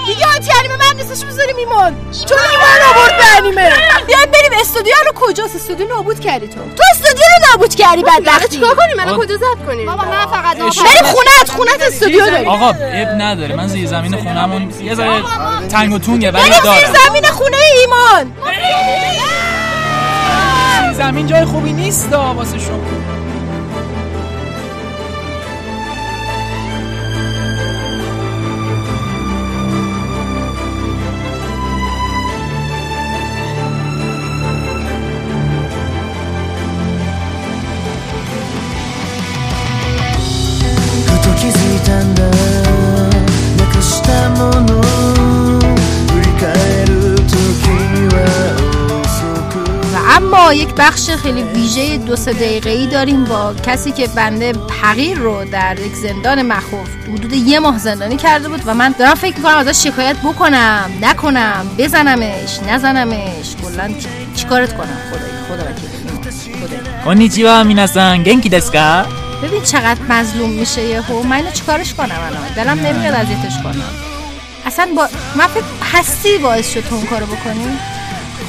[0.10, 1.95] دیگه آنتی انیمه من نیستش بذاریم ایمان
[2.30, 3.74] چون ایمان آورد به انیمه؟
[4.07, 6.53] بیایم بریم استودیو رو کجاست استودیو؟ نابود کردی تو.
[6.53, 8.47] تو استودیو رو نابود کردی بدبختی.
[8.47, 12.70] چیکار کنیم؟ منو کجا زد کنیم؟ بابا من فقط بریم خونت خونت استودیو داریم آقا
[12.70, 13.55] اب نداره.
[13.55, 15.24] من زیر زمین خونمون یه ذره
[15.72, 18.34] تنگ و تونگه ولی بریم زیر زمین خونه ایمان.
[20.93, 22.98] زمین جای خوبی نیست دا واسه شما.
[50.53, 55.45] یک بخش خیلی ویژه دو سه دقیقه ای داریم با کسی که بنده پغیر رو
[55.45, 59.57] در یک زندان مخوف حدود یه ماه زندانی کرده بود و من دارم فکر می‌کنم
[59.57, 63.55] ازش شکایت بکنم نکنم بزنمش نزنمش.
[63.63, 63.93] کلا
[64.35, 65.89] چیکارت کنم؟ خدای خدا وکیل
[67.05, 69.05] کنیچیوا میناسان گنکی دسکا
[69.43, 73.89] ببین چقدر مظلوم میشه یهو من اینو چیکارش کنم الان؟ دلم نمیاد اذیتش کنم.
[74.65, 77.77] اصلا با من فکر هستی باعث شد تو اون کارو بکنی؟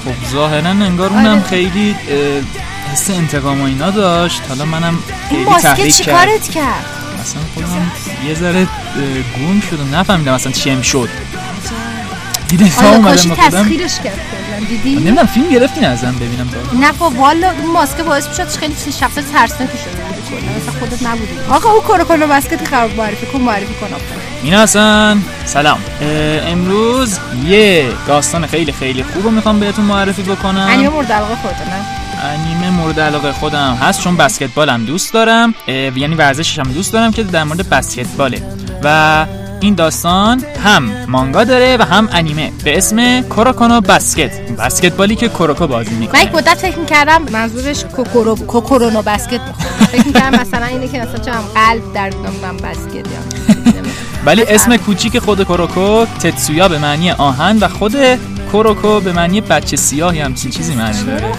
[0.04, 4.42] خب ظاهرا انگار اونم خیلی اه، حس انتقام و اینا داشت.
[4.48, 6.04] حالا منم این خیلی ماسکه تحریک کرد.
[6.04, 6.84] چیکارت کرد؟
[7.20, 7.92] اصلا خودم
[8.28, 9.94] یه ذره اه، گم شدم.
[9.94, 11.08] نفهمیدم اصلا چیم شد.
[12.48, 13.62] دیدی تا آیا اومدم خودم.
[13.62, 14.20] تسخیرش کرد
[14.68, 18.74] دیدی؟ نمی‌دونم فیلم گرفتین ازم ببینم با نه با والا اون ماسکه باعث می‌شد خیلی
[19.00, 20.02] شخص ترسناکی شده
[20.56, 21.32] مثلا خودت نبودی.
[21.50, 23.86] آقا اون کنه ماسکت خراب معرفی کن معرفی کن.
[24.42, 25.22] میناسن.
[25.44, 25.78] سلام.
[26.00, 26.08] اه،
[26.50, 30.66] امروز یه داستان خیلی خیلی خوب رو می‌خوام بهتون معرفی بکنم.
[30.70, 35.54] انیمه مورد علاقه خودت نه؟ انیمه مورد علاقه خودم هست چون بسکتبالم دوست دارم.
[35.68, 38.42] یعنی ورزشش هم دوست دارم که در مورد بسکتباله.
[38.84, 39.26] و
[39.60, 42.52] این داستان هم مانگا داره و هم انیمه.
[42.64, 44.40] به اسم کوروکونو بسکت.
[44.40, 49.40] بسکتبالی که کوروکو بازی من می‌کنه یک مدت فکر می‌کردم منظورش کوکورو کوکورونو بسکت
[49.92, 52.10] فکر می‌کردم مثلا اینه که مثلا چم قلب در
[52.42, 53.49] من بسکت یا
[54.26, 57.96] ولی اسم کوچیک خود کوروکو تتسویا به معنی آهن و خود
[58.52, 61.32] کوروکو به معنی بچه سیاهی همچین چیزی معنی داره.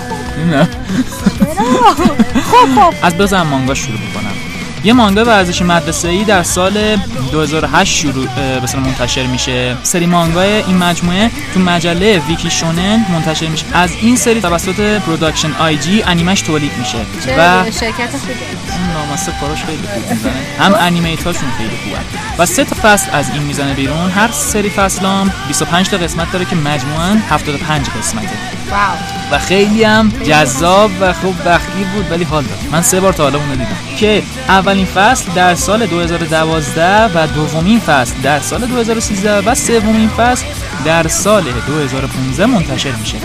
[2.52, 2.94] خب خب.
[3.02, 4.41] از بزن مانگا شروع بکنم
[4.84, 6.96] یه مانگا ورزشی مدرسه ای در سال
[7.32, 9.78] 2008 شروع به اصطلاح منتشر میشه.
[9.84, 13.66] سری مانگای این مجموعه تو مجله ویکی شونن منتشر میشه.
[13.74, 16.98] از این سری توسط پروداکشن آی جی انیمش تولید میشه.
[17.38, 18.34] و شرکت خوبه؟
[18.72, 20.34] اون نامسته کاراش خیلی خوب می‌زنه.
[20.60, 21.98] هم انیمیتاشون خیلی خوبه.
[22.38, 24.10] و سه تا فصل از این می‌زنه بیرون.
[24.10, 28.30] هر سری فصلام 25 تا قسمت داره که مجموعاً 75 قسمته.
[28.72, 28.98] واو.
[29.32, 32.60] و خیلی هم جذاب و خوب بختی بود ولی حال داد.
[32.72, 33.78] من سه بار تا حالا اونو دیدم.
[34.00, 34.24] که
[34.72, 40.46] اولین فصل در سال 2012 و دومین فصل در سال 2013 و سومین فصل
[40.86, 43.18] در سال 2015 منتشر میشه.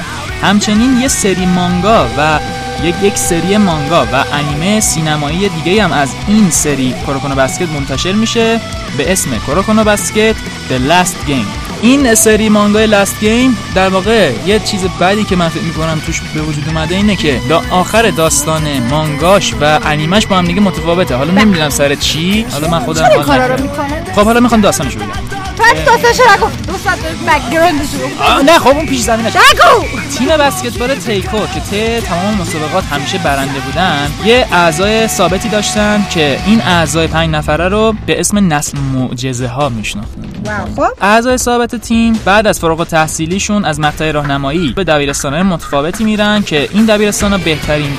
[0.42, 2.40] همچنین یه سری مانگا و
[2.82, 8.12] یک یک سری مانگا و انیمه سینمایی دیگه هم از این سری کوروکونو بسکت منتشر
[8.12, 8.60] میشه
[8.96, 10.36] به اسم کوروکونو بسکت
[10.68, 11.65] The Last Game.
[11.86, 16.20] این سری مانگای لاست گیم در واقع یه چیز بعدی که من فکر می‌کنم توش
[16.34, 21.16] به وجود اومده اینه که دا آخر داستان مانگاش و انیمش با هم دیگه متفاوته.
[21.16, 22.46] حالا نمی‌دونم سر چی.
[22.52, 23.62] حالا من خودم کارا رو.
[23.62, 25.08] می‌کنه؟ خب حالا می‌خوام داستانشو بگم.
[25.56, 27.88] تو از داستانش نگو دوست داری background ش
[28.20, 29.86] آه، رو نه خب اون پیش زمینش نگو!
[30.18, 36.40] تیم بسکتبال تیکو که تو تمام مسابقات همیشه برنده بودن یه اعضای ثابتی داشتن که
[36.46, 40.22] این اعضای پنج نفره رو به اسم نسل معجزه ها میشناختن.
[40.76, 40.88] خب.
[41.00, 46.68] اعضای ثابت تیم بعد از فارغ التحصیلیشون از مقطع راهنمایی به دبیرستانهای متفاوتی میرن که
[46.72, 47.92] این دبیرستان بهترین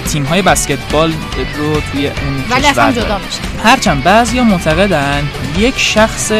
[0.00, 1.12] تیم های بسکتبال
[1.58, 3.18] رو توی اون ولی اصلا جدا.
[3.18, 5.28] میشه هرچند بعضیا معتقدن
[5.58, 6.32] یک شخص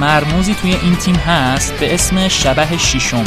[0.00, 3.24] مرموزی توی این تیم هست به اسم شبه شیشم.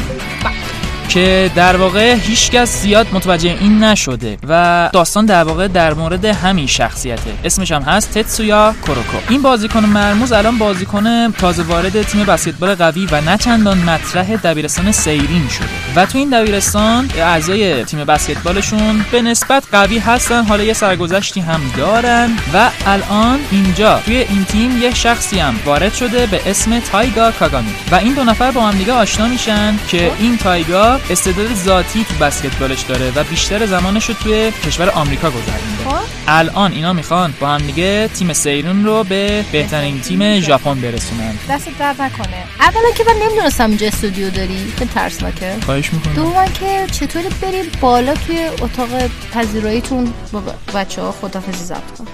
[1.14, 6.68] که در واقع هیچکس زیاد متوجه این نشده و داستان در واقع در مورد همین
[6.68, 7.34] شخصیته.
[7.44, 13.08] اسمش هم هست تتسویا کوروکو این بازیکن مرموز الان بازیکن تازه وارد تیم بسکتبال قوی
[13.12, 15.68] و نه چندان مطرح دبیرستان سیرین شده.
[15.96, 21.62] و تو این دبیرستان اعضای تیم بسکتبالشون به نسبت قوی هستن حالا یه سرگذشتی هم
[21.78, 27.32] دارن و الان اینجا توی این تیم یه شخصی هم وارد شده به اسم تایگا
[27.32, 27.74] کاگامی.
[27.92, 32.26] و این دو نفر با هم دیگه آشنا میشن که این تایگا استعداد ذاتی تو
[32.26, 37.58] بسکتبالش داره و بیشتر زمانش رو توی کشور آمریکا گذرونده الان اینا می‌خوان با هم
[37.58, 41.38] دیگه تیم سیرون رو به بهترین تیم ژاپن برسونن.
[41.50, 42.44] دست درد نکنه.
[42.60, 44.74] اولا که من نمی‌دونستم اینجا استودیو داری.
[44.78, 45.56] خیلی ترسناکه.
[45.66, 46.14] خواهش می‌کنم.
[46.14, 48.90] دوما که چطوری بریم بالا توی اتاق
[49.34, 50.42] پذیراییتون با
[50.76, 52.08] بچه ها خدافزی ضبط کن.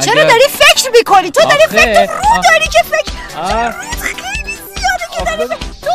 [0.00, 2.42] چرا اگر- داری فکر می‌کنی؟ تو داری آخه، فکر رو.
[2.50, 3.70] داری که فکر آه.
[4.02, 5.90] خیلی زیاده که داری فکر تو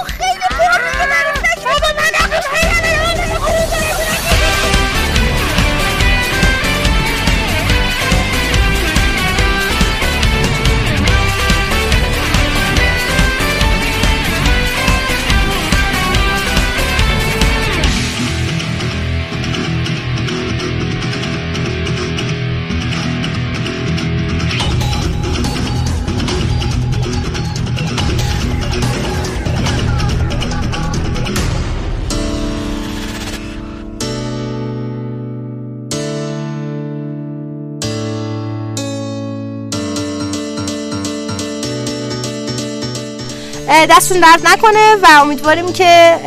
[43.72, 46.20] اه، دستتون درد نکنه و امیدواریم که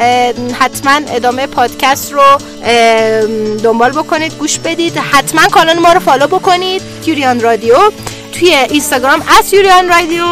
[0.61, 2.22] حتما ادامه پادکست رو
[3.62, 4.97] دنبال بکنید گوش بدید.
[4.97, 7.74] حتما کانال ما رو follow بکنید یوریان رادیو.
[8.32, 10.24] توی اینستاگرام از یوریان رادیو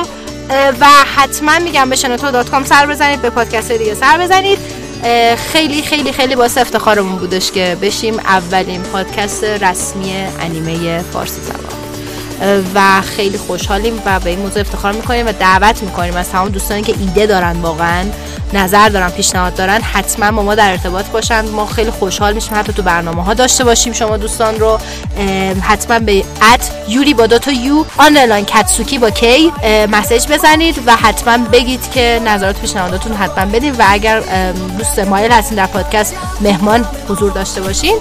[0.80, 0.86] و
[1.16, 4.58] حتما میگم به شنوتو dot com سر بزنید به پادکست دیگه سر بزنید.
[5.52, 11.71] خیلی خیلی خیلی باعث افتخارمون بودش که بشیم اولین پادکست رسمی انیمه فارسی زبان.
[12.74, 16.16] و خیلی خوشحالیم و به این موضوع افتخار می‌کنیم و دعوت می‌کنیم.
[16.16, 18.04] از تمام دوستانی که ایده دارن واقعا
[18.54, 21.44] نظر دارن پیشنهاد دارن حتما با ما در ارتباط باشن.
[21.44, 24.78] ما خیلی خوشحال میشیم حتی تو برنامه ها داشته باشیم شما دوستان رو.
[25.62, 29.52] حتما به ات یوری با دوتا یو آنلاین کتسوکی با کی
[29.92, 33.72] مسیج بزنید و حتما بگید که نظرات پیشنهاداتون حتما بدین.
[33.72, 34.20] و اگر
[34.78, 37.96] دوست مایل هستین در پادکست مهمان حضور داشته باشین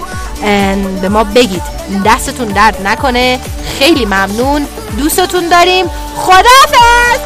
[1.02, 1.62] به ما بگید.
[2.06, 3.40] دستتون درد نکنه.
[3.80, 4.68] خیلی ممنون.
[4.98, 5.86] دوستتون داریم.
[6.16, 7.20] خدافز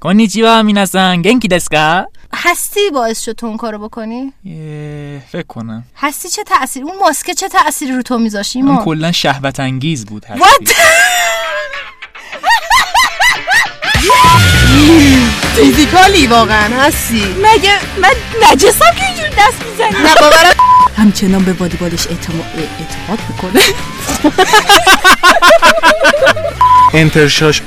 [0.00, 2.06] کنیچیوا こんにちは皆さん、元気ですか？
[2.40, 4.32] هستی باعث شد تو اون کارو بکنی؟
[5.32, 5.84] فکر کنم.
[5.96, 10.26] هستی چه تاثیر اون ماسکه چه تاثیری رو تو میذاشت اون کلا شهوت انگیز بود
[15.54, 17.36] فیزیکالی واقعا هستی.
[17.38, 18.12] مگه من
[18.42, 20.02] نجسم که اینجور دست می‌زنی.
[20.04, 20.54] نه باورم
[20.96, 23.60] همچنان به بادیبالش اعتماد می‌کنه.
[26.94, 27.62] انترشاش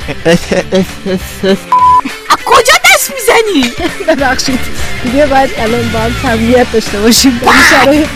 [2.45, 3.73] کجا دست می‌زنی؟
[4.07, 4.59] ببخشید.
[5.03, 7.39] دیگه باید الان با هم تمریت داشته باشیم.
[7.45, 7.51] با!
[7.51, 8.07] این شرایط.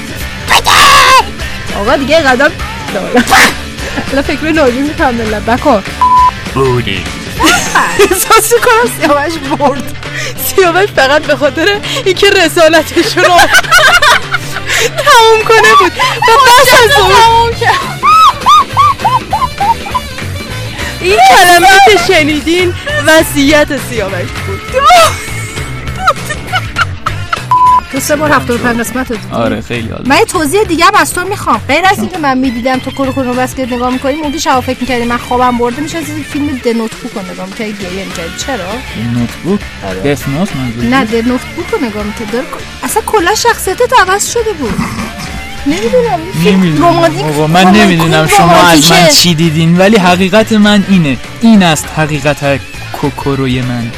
[1.80, 2.52] آقا دیگه قدم
[4.12, 5.84] الان فکر ناجی می‌کنم ملت بکن.
[6.54, 7.04] بودی.
[8.00, 9.84] احساس کنم سیاوش برد.
[10.56, 13.24] سیاوش فقط به خاطر اینکه رسالتش رو
[15.06, 15.92] تموم کنه بود.
[16.28, 17.12] و بس از اون
[21.06, 22.74] این کلمه که شنیدین
[23.08, 24.62] وسیعت سیاوش بود.
[27.92, 29.34] تو سه بار 75 قسمت بود.
[29.34, 31.62] آره خیلی حال من یه توضیح دیگه هم از تو می‌خوام.
[31.68, 35.06] غیر از اینکه من می‌دیدم تو کرو کرو بسکت نگاه می‌کنی ممکن شب فکر می‌کردی
[35.06, 38.38] من خوابم برده میشه از فیلم د نوتبوک رو نگاه می‌کردی گریه می‌کردی.
[38.38, 38.74] چرا؟
[39.14, 39.60] نوتبوک
[40.06, 42.38] دث نوت منظور نه د نوتبوک رو نگاه می‌کردی.
[42.84, 44.74] اصلا کلا شخصیتت عوض شده بود.
[45.68, 47.52] نمی‌دونم نمی‌دونم.
[47.52, 51.18] من نمی‌دونم شما از من چی دیدین ولی حقیقت من اینه.
[51.42, 52.60] این است حقیقت
[52.94, 53.92] کوکوروی من.